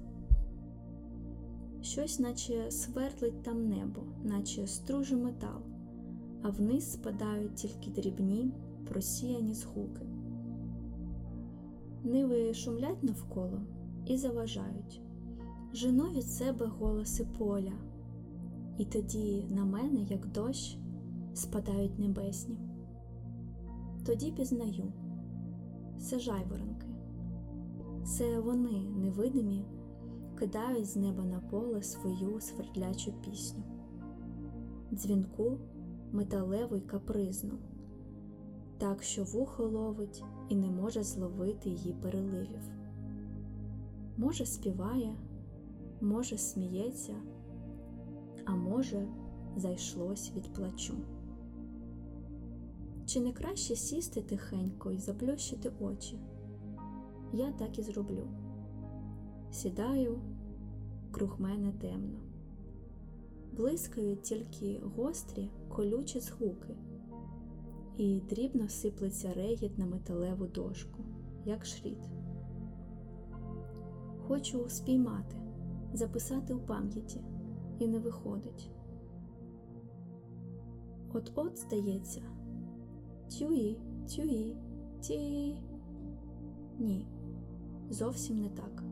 щось, 1.82 2.18
наче 2.18 2.70
свердлить 2.70 3.42
там 3.42 3.68
небо, 3.68 4.02
наче 4.24 4.66
струже 4.66 5.16
метал, 5.16 5.62
а 6.42 6.48
вниз 6.50 6.92
спадають 6.92 7.54
тільки 7.54 7.90
дрібні, 7.90 8.52
просіяні 8.88 9.54
згуки. 9.54 10.06
Ниви 12.04 12.54
шумлять 12.54 13.02
навколо 13.02 13.60
і 14.06 14.16
заважають, 14.16 15.00
жену 15.72 16.04
від 16.04 16.26
себе 16.26 16.66
голоси 16.66 17.26
поля, 17.38 17.72
і 18.78 18.84
тоді 18.84 19.44
на 19.50 19.64
мене, 19.64 20.00
як 20.00 20.26
дощ, 20.26 20.78
спадають 21.34 21.98
небесні. 21.98 22.56
Тоді 24.06 24.32
пізнаю. 24.32 24.92
Це 25.98 26.18
жайворонки, 26.18 26.75
це 28.06 28.40
вони 28.40 28.80
невидимі 28.80 29.64
кидають 30.38 30.86
з 30.86 30.96
неба 30.96 31.24
на 31.24 31.40
поле 31.40 31.82
свою 31.82 32.40
свердлячу 32.40 33.12
пісню, 33.12 33.62
дзвінку 34.92 35.58
металеву 36.12 36.76
й 36.76 36.80
капризну, 36.80 37.58
так 38.78 39.02
що 39.02 39.24
вухо 39.24 39.64
ловить 39.64 40.24
і 40.48 40.56
не 40.56 40.70
може 40.70 41.02
зловити 41.02 41.70
її 41.70 41.92
переливів. 42.02 42.70
Може, 44.16 44.46
співає, 44.46 45.16
може, 46.00 46.38
сміється, 46.38 47.14
а 48.44 48.56
може, 48.56 49.08
зайшлось 49.56 50.32
від 50.36 50.52
плачу. 50.52 50.94
Чи 53.06 53.20
не 53.20 53.32
краще 53.32 53.76
сісти 53.76 54.22
тихенько 54.22 54.92
і 54.92 54.98
заплющити 54.98 55.72
очі? 55.80 56.18
Я 57.32 57.52
так 57.52 57.78
і 57.78 57.82
зроблю. 57.82 58.26
Сідаю, 59.50 60.18
круг 61.10 61.40
мене 61.40 61.72
темно, 61.72 62.18
блискають 63.52 64.22
тільки 64.22 64.80
гострі 64.96 65.50
колючі 65.68 66.20
згуки, 66.20 66.76
і 67.96 68.20
дрібно 68.20 68.68
сиплеться 68.68 69.32
регіт 69.34 69.78
на 69.78 69.86
металеву 69.86 70.46
дошку, 70.46 71.04
як 71.44 71.66
шріт. 71.66 72.08
Хочу 74.26 74.68
спіймати, 74.68 75.36
записати 75.92 76.54
у 76.54 76.58
пам'яті, 76.58 77.20
і 77.78 77.88
не 77.88 77.98
виходить. 77.98 78.70
От-от, 81.12 81.58
здається, 81.58 82.22
тюї, 83.38 83.78
тюї, 84.16 84.56
ті. 85.00 85.56
Ні, 86.78 87.06
зовсім 87.90 88.40
не 88.40 88.48
так. 88.48 88.84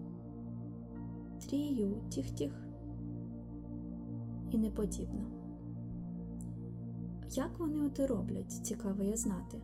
Трію, 1.41 1.95
тіх-тіх. 2.11 2.67
І 4.51 4.59
не 4.59 4.71
подібно. 4.71 5.25
Як 7.31 7.59
вони 7.59 7.87
оте 7.87 8.07
роблять, 8.07 8.53
цікаво 8.53 9.03
я 9.03 9.17
знати? 9.17 9.61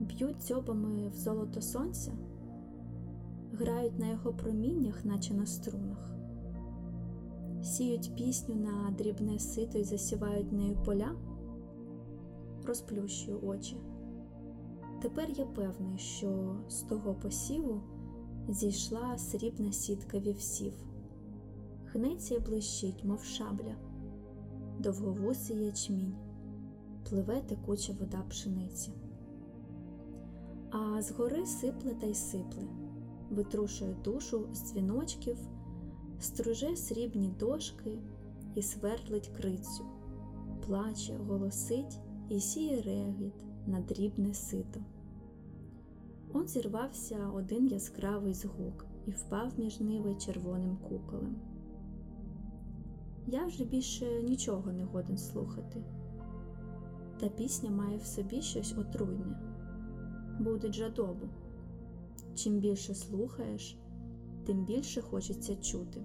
Б'ють 0.00 0.38
дзьобами 0.40 1.08
в 1.08 1.14
золото 1.14 1.60
сонця, 1.60 2.12
грають 3.52 3.98
на 3.98 4.06
його 4.10 4.32
проміннях, 4.32 5.04
наче 5.04 5.34
на 5.34 5.46
струнах, 5.46 6.10
сіють 7.62 8.12
пісню 8.16 8.54
на 8.54 8.90
дрібне 8.98 9.38
сито 9.38 9.78
і 9.78 9.84
засівають 9.84 10.52
нею 10.52 10.76
поля, 10.84 11.14
розплющую 12.66 13.40
очі. 13.42 13.76
Тепер 15.00 15.30
я 15.30 15.44
певний, 15.44 15.98
що 15.98 16.56
з 16.68 16.82
того 16.82 17.14
посіву 17.14 17.80
зійшла 18.48 19.18
срібна 19.18 19.72
сітка 19.72 20.18
вівсів, 20.18 20.72
гнеться 21.92 22.34
й 22.34 22.38
блищить, 22.38 23.04
мов 23.04 23.24
шабля, 23.24 23.76
довговусий 24.78 25.64
ячмінь, 25.64 26.14
пливе 27.08 27.40
текуча 27.40 27.92
вода 27.92 28.22
пшениці. 28.28 28.92
А 30.70 31.02
згори 31.02 31.46
сипле 31.46 31.94
та 31.94 32.06
й 32.06 32.14
сипле, 32.14 32.64
витрушує 33.30 33.96
душу 34.04 34.48
з 34.52 34.58
дзвіночків, 34.58 35.38
струже 36.20 36.76
срібні 36.76 37.28
дошки 37.40 37.98
і 38.54 38.62
свердлить 38.62 39.28
крицю, 39.28 39.84
плаче, 40.66 41.16
голосить 41.28 41.98
і 42.28 42.40
сіє 42.40 42.82
регіт 42.82 43.47
на 43.68 43.80
дрібне 43.80 44.34
сито. 44.34 44.80
Он 46.32 46.48
зірвався 46.48 47.30
один 47.34 47.66
яскравий 47.66 48.34
згук 48.34 48.86
і 49.06 49.10
впав 49.10 49.52
між 49.58 49.80
ниви 49.80 50.14
червоним 50.14 50.76
куколем. 50.76 51.36
Я 53.26 53.46
вже 53.46 53.64
більше 53.64 54.22
нічого 54.22 54.72
не 54.72 54.84
годен 54.84 55.18
слухати. 55.18 55.82
Та 57.20 57.28
пісня 57.28 57.70
має 57.70 57.96
в 57.96 58.04
собі 58.04 58.42
щось 58.42 58.74
отруйне, 58.78 59.40
буде 60.40 60.72
жадобу. 60.72 61.26
Чим 62.34 62.58
більше 62.58 62.94
слухаєш, 62.94 63.78
тим 64.46 64.64
більше 64.64 65.00
хочеться 65.00 65.56
чути. 65.56 66.02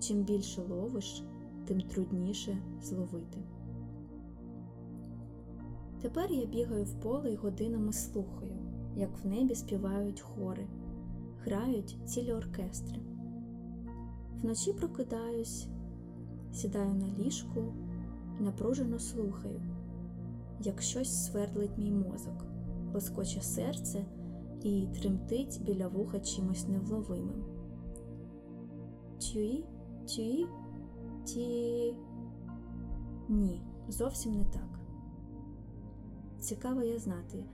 Чим 0.00 0.22
більше 0.24 0.62
ловиш, 0.62 1.22
тим 1.66 1.80
трудніше 1.80 2.58
зловити. 2.82 3.38
Тепер 6.02 6.32
я 6.32 6.46
бігаю 6.46 6.84
в 6.84 6.94
поле 6.94 7.32
і 7.32 7.36
годинами 7.36 7.92
слухаю, 7.92 8.52
як 8.96 9.10
в 9.18 9.26
небі 9.26 9.54
співають 9.54 10.20
хори, 10.20 10.66
грають 11.44 11.98
цілі 12.06 12.32
оркестри. 12.32 13.00
Вночі 14.42 14.72
прокидаюсь, 14.72 15.68
сідаю 16.52 16.94
на 16.94 17.24
ліжку 17.24 17.74
і 18.40 18.42
напружено 18.42 18.98
слухаю, 18.98 19.60
як 20.60 20.82
щось 20.82 21.26
свердлить 21.26 21.78
мій 21.78 21.92
мозок, 21.92 22.46
лоскоче 22.94 23.40
серце 23.40 24.04
і 24.62 24.86
тремтить 25.00 25.60
біля 25.64 25.88
вуха 25.88 26.20
чимось 26.20 26.68
невловимим. 26.68 27.44
Тюї, 29.18 29.64
тюї, 30.16 30.46
ті. 31.24 31.96
Ні, 33.28 33.62
зовсім 33.88 34.34
не 34.34 34.44
так. 34.44 34.71
Цікаво 36.42 36.82
я 36.82 36.98
знати, 36.98 37.44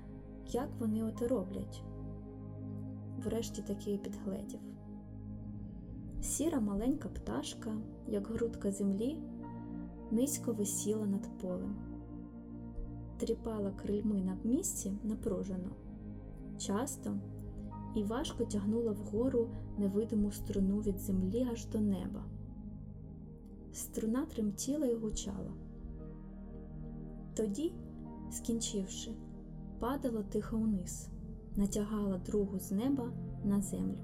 як 0.46 0.68
вони 0.78 1.02
оте 1.02 1.28
роблять. 1.28 1.82
Врешті 3.24 3.62
таки 3.62 3.98
підгледів. 3.98 4.60
Сіра 6.22 6.60
маленька 6.60 7.08
пташка, 7.08 7.76
як 8.06 8.26
грудка 8.26 8.70
землі, 8.70 9.18
низько 10.10 10.52
висіла 10.52 11.06
над 11.06 11.38
полем, 11.38 11.76
тріпала 13.18 13.70
крильми 13.70 14.20
на 14.20 14.36
місці 14.44 14.92
напружено, 15.04 15.70
часто 16.58 17.14
і 17.94 18.02
важко 18.02 18.44
тягнула 18.44 18.92
вгору 18.92 19.48
невидиму 19.78 20.32
струну 20.32 20.80
від 20.80 20.98
землі 20.98 21.48
аж 21.52 21.66
до 21.66 21.80
неба. 21.80 22.24
Струна 23.72 24.26
тремтіла 24.26 24.86
і 24.86 24.94
гучала. 24.94 25.52
Тоді 27.34 27.72
скінчивши, 28.30 29.10
падала 29.78 30.22
тихо 30.22 30.56
вниз, 30.56 31.08
натягала 31.56 32.18
другу 32.18 32.58
з 32.58 32.72
неба 32.72 33.12
на 33.44 33.60
землю. 33.60 33.98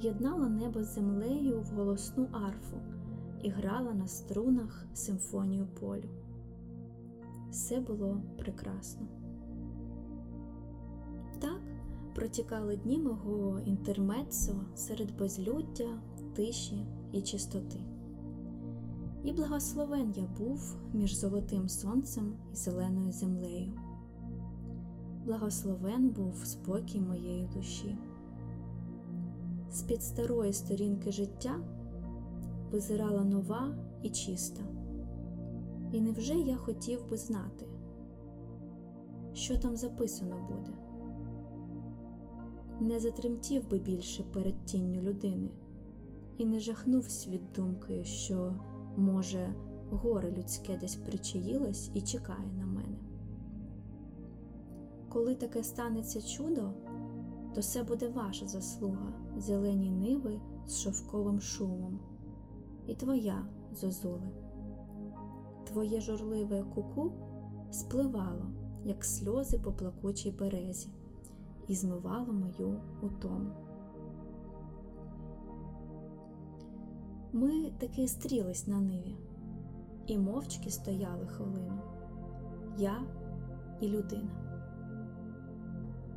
єднала 0.00 0.48
небо 0.48 0.84
з 0.84 0.94
землею 0.94 1.60
в 1.60 1.74
голосну 1.74 2.28
арфу 2.32 2.76
і 3.42 3.50
грала 3.50 3.94
на 3.94 4.06
струнах 4.06 4.86
симфонію 4.94 5.66
полю. 5.80 6.08
Все 7.50 7.80
було 7.80 8.22
прекрасно. 8.38 9.06
Так 11.38 11.60
протікали 12.14 12.76
дні 12.76 12.98
мого 12.98 13.60
інтермеццо 13.60 14.54
серед 14.74 15.18
безлюддя, 15.18 16.00
тиші 16.34 16.86
і 17.12 17.22
чистоти. 17.22 17.95
І 19.26 19.32
благословен 19.32 20.14
я 20.16 20.26
був 20.38 20.76
між 20.94 21.16
золотим 21.16 21.68
сонцем 21.68 22.34
і 22.52 22.56
зеленою 22.56 23.12
землею. 23.12 23.72
Благословен 25.24 26.08
був 26.08 26.36
спокій 26.44 27.00
моєї 27.00 27.48
душі. 27.56 27.98
З 29.70 29.82
під 29.82 30.02
старої 30.02 30.52
сторінки 30.52 31.12
життя 31.12 31.60
визирала 32.70 33.24
нова 33.24 33.74
і 34.02 34.10
чиста. 34.10 34.62
І 35.92 36.00
невже 36.00 36.34
я 36.34 36.56
хотів 36.56 37.08
би 37.10 37.16
знати, 37.16 37.66
що 39.32 39.58
там 39.58 39.76
записано 39.76 40.48
буде? 40.48 40.72
Не 42.80 43.00
затремтів 43.00 43.70
би 43.70 43.78
більше 43.78 44.22
перед 44.22 44.64
тінню 44.64 45.00
людини 45.02 45.50
і 46.38 46.46
не 46.46 46.60
жахнувся 46.60 47.30
від 47.30 47.52
думки, 47.52 48.04
що, 48.04 48.54
може, 48.96 49.54
горе 49.90 50.30
людське 50.30 50.76
десь 50.76 50.96
причаїлось 50.96 51.90
і 51.94 52.00
чекає 52.00 52.52
на 52.58 52.66
мене. 52.66 52.98
Коли 55.08 55.34
таке 55.34 55.62
станеться 55.62 56.22
чудо, 56.22 56.70
то 57.54 57.62
це 57.62 57.82
буде 57.82 58.08
ваша 58.08 58.46
заслуга, 58.46 59.12
зелені 59.36 59.90
ниви 59.90 60.40
з 60.66 60.78
шовковим 60.78 61.40
шумом, 61.40 61.98
і 62.86 62.94
твоя 62.94 63.46
зозуле. 63.72 64.30
Твоє 65.64 66.00
журливе 66.00 66.64
куку 66.74 67.12
спливало, 67.70 68.46
як 68.84 69.04
сльози 69.04 69.58
по 69.58 69.72
плакучій 69.72 70.30
березі, 70.30 70.88
і 71.68 71.74
змивало 71.74 72.32
мою 72.32 72.80
утому. 73.02 73.65
Ми 77.32 77.70
таки 77.78 78.08
стрілись 78.08 78.66
на 78.66 78.80
ниві, 78.80 79.16
і 80.06 80.18
мовчки 80.18 80.70
стояли 80.70 81.26
хвилину 81.26 81.80
я 82.78 83.02
і 83.80 83.88
людина. 83.88 84.30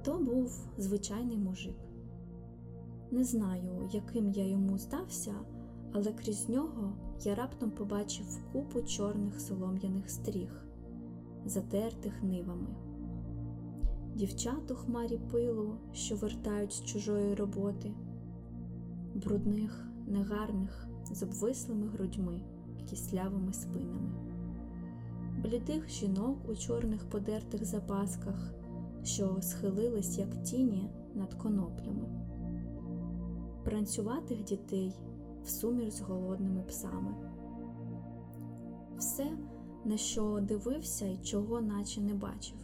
То 0.03 0.19
був 0.19 0.67
звичайний 0.77 1.37
мужик. 1.37 1.75
Не 3.11 3.23
знаю, 3.23 3.89
яким 3.91 4.31
я 4.31 4.47
йому 4.47 4.77
здався, 4.77 5.33
але 5.93 6.13
крізь 6.13 6.49
нього 6.49 6.93
я 7.23 7.35
раптом 7.35 7.71
побачив 7.71 8.39
купу 8.53 8.81
чорних 8.81 9.41
солом'яних 9.41 10.09
стріх, 10.09 10.65
затертих 11.45 12.23
нивами, 12.23 12.75
дівчат 14.15 14.71
у 14.71 14.75
хмарі 14.75 15.19
пилу, 15.31 15.75
що 15.93 16.15
вертають 16.15 16.73
з 16.73 16.83
чужої 16.83 17.35
роботи, 17.35 17.91
брудних, 19.15 19.87
негарних, 20.07 20.88
з 21.11 21.23
обвислими 21.23 21.87
грудьми, 21.87 22.41
кислявими 22.89 23.53
спинами, 23.53 24.11
блідих 25.43 25.89
жінок 25.89 26.49
у 26.49 26.55
чорних 26.55 27.09
подертих 27.09 27.65
запасках 27.65 28.53
що 29.03 29.37
схилились, 29.41 30.17
як 30.17 30.43
тіні 30.43 30.89
над 31.15 31.33
коноплями, 31.33 32.09
пранцюватих 33.63 34.43
дітей 34.43 34.93
в 35.43 35.49
сумір 35.49 35.91
з 35.91 36.01
голодними 36.01 36.63
псами. 36.63 37.15
Все, 38.97 39.31
на 39.85 39.97
що 39.97 40.39
дивився 40.41 41.05
і 41.05 41.17
чого 41.17 41.61
наче 41.61 42.01
не 42.01 42.13
бачив. 42.13 42.57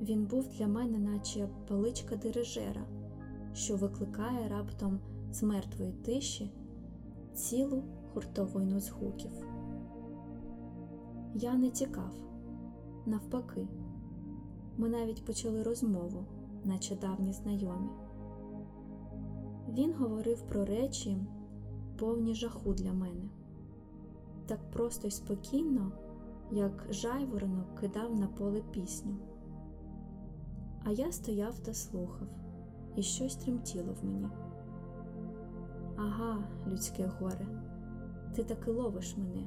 Він 0.00 0.26
був 0.26 0.48
для 0.48 0.66
мене, 0.66 0.98
наче 0.98 1.48
паличка 1.68 2.16
дирижера, 2.16 2.86
що 3.54 3.76
викликає 3.76 4.48
раптом 4.48 5.00
з 5.32 5.42
мертвої 5.42 5.92
тиші 5.92 6.52
цілу 7.34 7.82
хуртовину 8.12 8.80
згуків. 8.80 9.32
Я 11.34 11.54
не 11.54 11.70
тікав, 11.70 12.14
навпаки. 13.06 13.68
Ми 14.76 14.88
навіть 14.88 15.24
почали 15.24 15.62
розмову, 15.62 16.24
наче 16.64 16.96
давні 16.96 17.32
знайомі. 17.32 17.88
Він 19.68 19.94
говорив 19.94 20.42
про 20.42 20.64
речі, 20.64 21.16
повні 21.98 22.34
жаху 22.34 22.74
для 22.74 22.92
мене, 22.92 23.28
так 24.46 24.70
просто 24.70 25.08
й 25.08 25.10
спокійно, 25.10 25.92
як 26.52 26.86
жайворонок 26.90 27.74
кидав 27.80 28.16
на 28.16 28.26
поле 28.26 28.62
пісню. 28.70 29.16
А 30.84 30.90
я 30.90 31.12
стояв 31.12 31.58
та 31.58 31.74
слухав, 31.74 32.28
і 32.96 33.02
щось 33.02 33.36
тремтіло 33.36 33.92
в 33.92 34.04
мені. 34.04 34.28
Ага, 35.96 36.44
людське 36.68 37.06
горе, 37.06 37.46
ти 38.34 38.44
таки 38.44 38.70
ловиш 38.70 39.16
мене, 39.16 39.46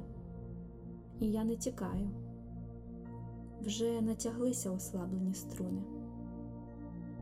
і 1.20 1.30
я 1.30 1.44
не 1.44 1.56
тікаю 1.56 2.10
вже 3.62 4.00
натяглися 4.02 4.70
ослаблені 4.70 5.34
струни, 5.34 5.82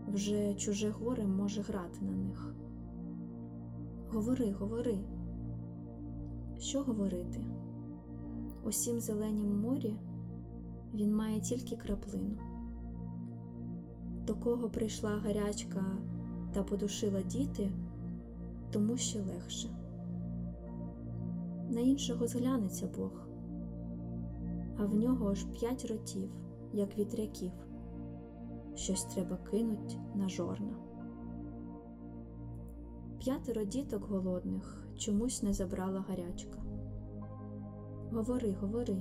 вже 0.09 0.55
чуже 0.55 0.91
горе 0.91 1.27
може 1.27 1.63
грати 1.63 2.05
на 2.05 2.13
них. 2.13 2.55
Говори, 4.09 4.53
говори, 4.53 4.99
що 6.59 6.83
говорити? 6.83 7.45
Усім 8.65 9.01
зеленім 9.01 9.61
морі 9.61 9.95
він 10.95 11.17
має 11.17 11.41
тільки 11.41 11.77
краплину. 11.77 12.37
До 14.27 14.35
кого 14.35 14.71
прийшла 14.71 15.11
гарячка 15.11 15.85
та 16.53 16.63
подушила 16.63 17.23
діти, 17.23 17.71
тому 18.77 18.97
ще 18.97 19.23
легше. 19.23 19.69
На 21.71 21.81
іншого 21.81 22.27
зглянеться 22.27 22.89
Бог 22.99 23.11
а 24.79 24.85
в 24.85 24.95
нього 24.95 25.31
аж 25.31 25.45
п'ять 25.45 25.85
ротів, 25.85 26.31
як 26.73 26.99
вітряків. 26.99 27.53
Щось 28.75 29.05
треба 29.05 29.37
кинуть 29.37 29.99
на 30.15 30.29
жорна. 30.29 30.77
П'ятеро 33.19 33.65
діток 33.65 34.05
голодних 34.05 34.87
чомусь 34.97 35.43
не 35.43 35.53
забрала 35.53 36.05
гарячка. 36.09 36.59
Говори, 38.13 38.57
говори. 38.61 38.97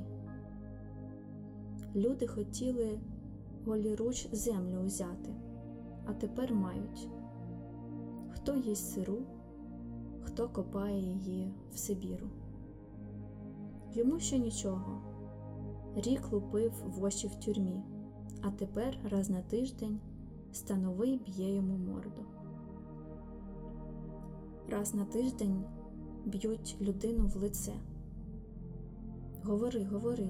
Люди 1.95 2.27
хотіли 2.27 2.99
голіруч 3.65 4.27
землю 4.31 4.79
узяти, 4.85 5.33
а 6.05 6.13
тепер 6.13 6.53
мають 6.53 7.09
хто 8.45 8.55
їсть 8.55 8.93
сиру, 8.93 9.17
хто 10.25 10.49
копає 10.49 10.99
її 11.01 11.53
в 11.73 11.77
Сибіру. 11.77 12.27
Йому 13.93 14.19
ще 14.19 14.37
нічого. 14.37 15.01
Рік 15.95 16.31
лупив 16.31 16.73
в 16.85 17.03
очі 17.03 17.27
в 17.27 17.35
тюрмі, 17.35 17.83
а 18.41 18.51
тепер 18.51 18.97
раз 19.09 19.29
на 19.29 19.41
тиждень 19.41 19.99
становий 20.51 21.17
б'є 21.17 21.55
йому 21.55 21.77
морду. 21.77 22.25
Раз 24.69 24.93
на 24.93 25.05
тиждень 25.05 25.63
б'ють 26.25 26.77
людину 26.81 27.27
в 27.27 27.35
лице. 27.35 27.73
Говори, 29.43 29.83
говори. 29.83 30.29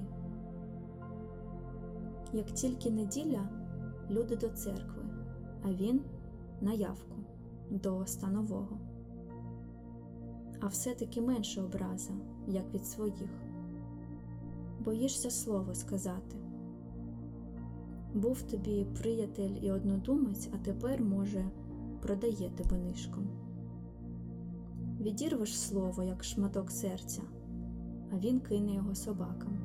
Як 2.32 2.46
тільки 2.46 2.90
неділя, 2.90 3.48
люди 4.10 4.36
до 4.36 4.48
церкви, 4.48 5.02
а 5.62 5.72
він 5.72 6.00
на 6.60 6.72
явку 6.72 7.16
до 7.70 8.06
станового. 8.06 8.78
А 10.60 10.66
все-таки 10.66 11.20
менше 11.20 11.62
образа, 11.62 12.12
як 12.48 12.74
від 12.74 12.86
своїх 12.86 13.28
боїшся 14.86 15.30
слово 15.30 15.74
сказати. 15.74 16.36
Був 18.14 18.42
тобі 18.42 18.86
приятель 18.98 19.50
і 19.62 19.70
однодумець, 19.70 20.48
а 20.54 20.64
тепер, 20.64 21.02
може, 21.02 21.44
продає 22.02 22.50
тебе 22.56 22.78
нишком. 22.78 23.26
Відірвеш 25.00 25.58
слово, 25.58 26.02
як 26.02 26.24
шматок 26.24 26.70
серця, 26.70 27.22
а 28.12 28.18
він 28.18 28.40
кине 28.40 28.74
його 28.74 28.94
собакам. 28.94 29.58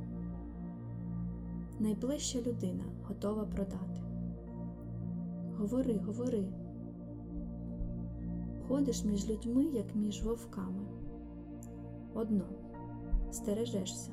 Найближча 1.79 2.39
людина 2.39 2.83
готова 3.03 3.45
продати. 3.45 4.01
Говори, 5.57 5.97
говори, 6.05 6.43
ходиш 8.71 9.03
між 9.03 9.29
людьми, 9.29 9.63
як 9.63 9.95
між 9.95 10.23
вовками. 10.23 10.85
Одно 12.13 12.45
стережешся 13.31 14.11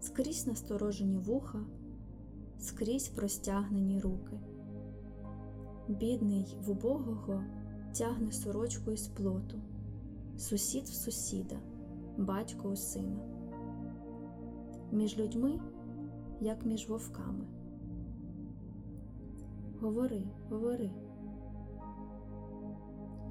скрізь 0.00 0.46
насторожені 0.46 1.18
вуха, 1.18 1.58
скрізь 2.58 3.08
простягнені 3.08 4.00
руки. 4.00 4.40
Бідний 5.88 6.56
в 6.60 6.70
убогого 6.70 7.44
тягне 7.92 8.32
сорочку 8.32 8.90
із 8.90 9.08
плоту, 9.08 9.58
сусід 10.38 10.84
в 10.84 10.94
сусіда, 10.94 11.56
батько 12.18 12.68
у 12.68 12.76
сина. 12.76 13.20
Між 14.92 15.18
людьми, 15.18 15.60
як 16.40 16.66
між 16.66 16.88
вовками. 16.88 17.44
Говори, 19.80 20.22
говори. 20.50 20.90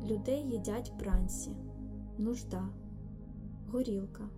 Людей 0.05 0.49
їдять 0.49 0.93
бранці, 0.99 1.51
нужда, 2.17 2.69
горілка, 3.71 4.29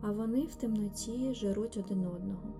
а 0.00 0.12
вони 0.12 0.40
в 0.46 0.54
темноті 0.54 1.34
жируть 1.34 1.76
один 1.76 2.06
одного. 2.06 2.54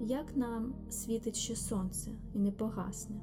Як 0.00 0.36
нам 0.36 0.74
світить 0.90 1.36
ще 1.36 1.56
сонце 1.56 2.10
і 2.34 2.38
не 2.38 2.50
погасне? 2.50 3.16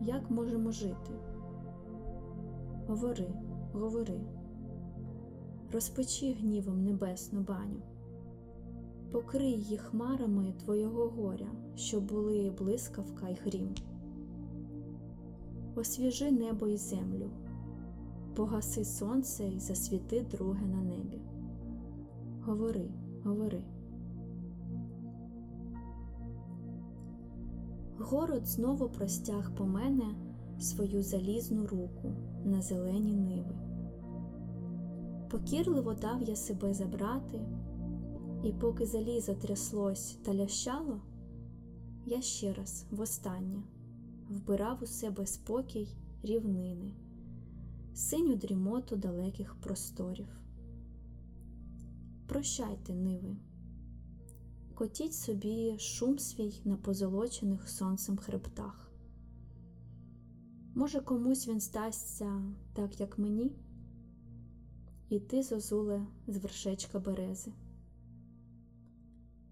Як 0.00 0.30
можемо 0.30 0.72
жити? 0.72 1.10
Говори, 2.86 3.28
говори, 3.72 4.20
розпечи 5.72 6.32
гнівом 6.32 6.84
небесну 6.84 7.40
баню, 7.40 7.82
покрий 9.12 9.52
її 9.52 9.78
хмарами 9.78 10.52
твого 10.64 11.08
горя, 11.08 11.48
що 11.74 12.00
були 12.00 12.50
блискавка 12.58 13.28
й 13.28 13.38
грім. 13.44 13.74
Освіжи 15.74 16.30
небо 16.30 16.68
і 16.68 16.76
землю, 16.76 17.30
погаси 18.34 18.84
сонце 18.84 19.48
і 19.48 19.58
засвіти 19.58 20.26
друге 20.30 20.66
на 20.66 20.82
небі. 20.82 21.20
Говори, 22.42 22.88
говори. 23.24 23.62
Город 27.98 28.46
знову 28.46 28.88
простяг 28.88 29.54
по 29.56 29.64
мене 29.64 30.14
свою 30.58 31.02
залізну 31.02 31.66
руку 31.66 32.12
на 32.44 32.62
зелені 32.62 33.16
ниви. 33.16 33.54
Покірливо 35.30 35.94
дав 35.94 36.22
я 36.22 36.36
себе 36.36 36.74
забрати, 36.74 37.40
і 38.44 38.52
поки 38.52 38.86
залізо 38.86 39.34
тряслось 39.34 40.18
та 40.24 40.34
лящало, 40.34 41.00
я 42.06 42.22
ще 42.22 42.54
раз 42.54 42.86
востаннє 42.90 43.62
вбирав 44.30 44.82
у 44.82 44.86
себе 44.86 45.26
спокій 45.26 45.88
рівнини, 46.22 46.92
синю 47.94 48.36
дрімоту 48.36 48.96
далеких 48.96 49.54
просторів. 49.54 50.28
Прощайте, 52.26 52.94
ниви, 52.94 53.36
котіть 54.74 55.14
собі 55.14 55.78
шум 55.78 56.18
свій 56.18 56.60
на 56.64 56.76
позолочених 56.76 57.68
сонцем 57.68 58.16
хребтах. 58.16 58.90
Може, 60.74 61.00
комусь 61.00 61.48
він 61.48 61.60
стасться 61.60 62.42
так, 62.72 63.00
як 63.00 63.18
мені, 63.18 63.52
і 65.08 65.20
ти, 65.20 65.42
зозуле, 65.42 66.06
з 66.26 66.36
вершечка 66.36 66.98
берези. 66.98 67.52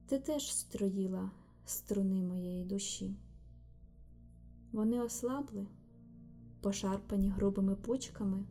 Ти 0.07 0.19
теж 0.19 0.55
строїла 0.55 1.31
струни 1.65 2.23
моєї 2.23 2.65
душі. 2.65 3.17
Вони 4.73 5.01
ослабли, 5.01 5.67
пошарпані 6.61 7.29
грубими 7.29 7.75
пучками, 7.75 8.45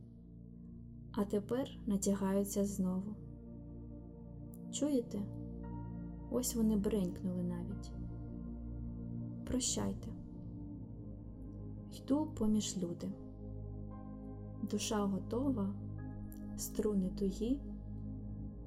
а 1.11 1.26
тепер 1.26 1.70
натягаються 1.86 2.65
знову. 2.65 3.15
Чуєте? 4.72 5.22
Ось 6.32 6.55
вони 6.55 6.78
бренькнули 6.78 7.43
навіть. 7.43 7.91
Прощайте, 9.47 10.07
йду 11.93 12.26
поміж 12.26 12.78
люди. 12.78 13.07
Душа 14.72 15.05
готова, 15.05 15.74
струни 16.57 17.09
тугі, 17.09 17.59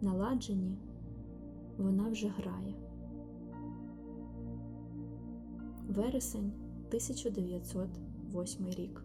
наладжені, 0.01 0.79
вона 1.79 2.09
вже 2.09 2.29
грає. 2.29 2.75
Вересень 5.89 6.53
1908 6.95 8.71
рік 8.71 9.03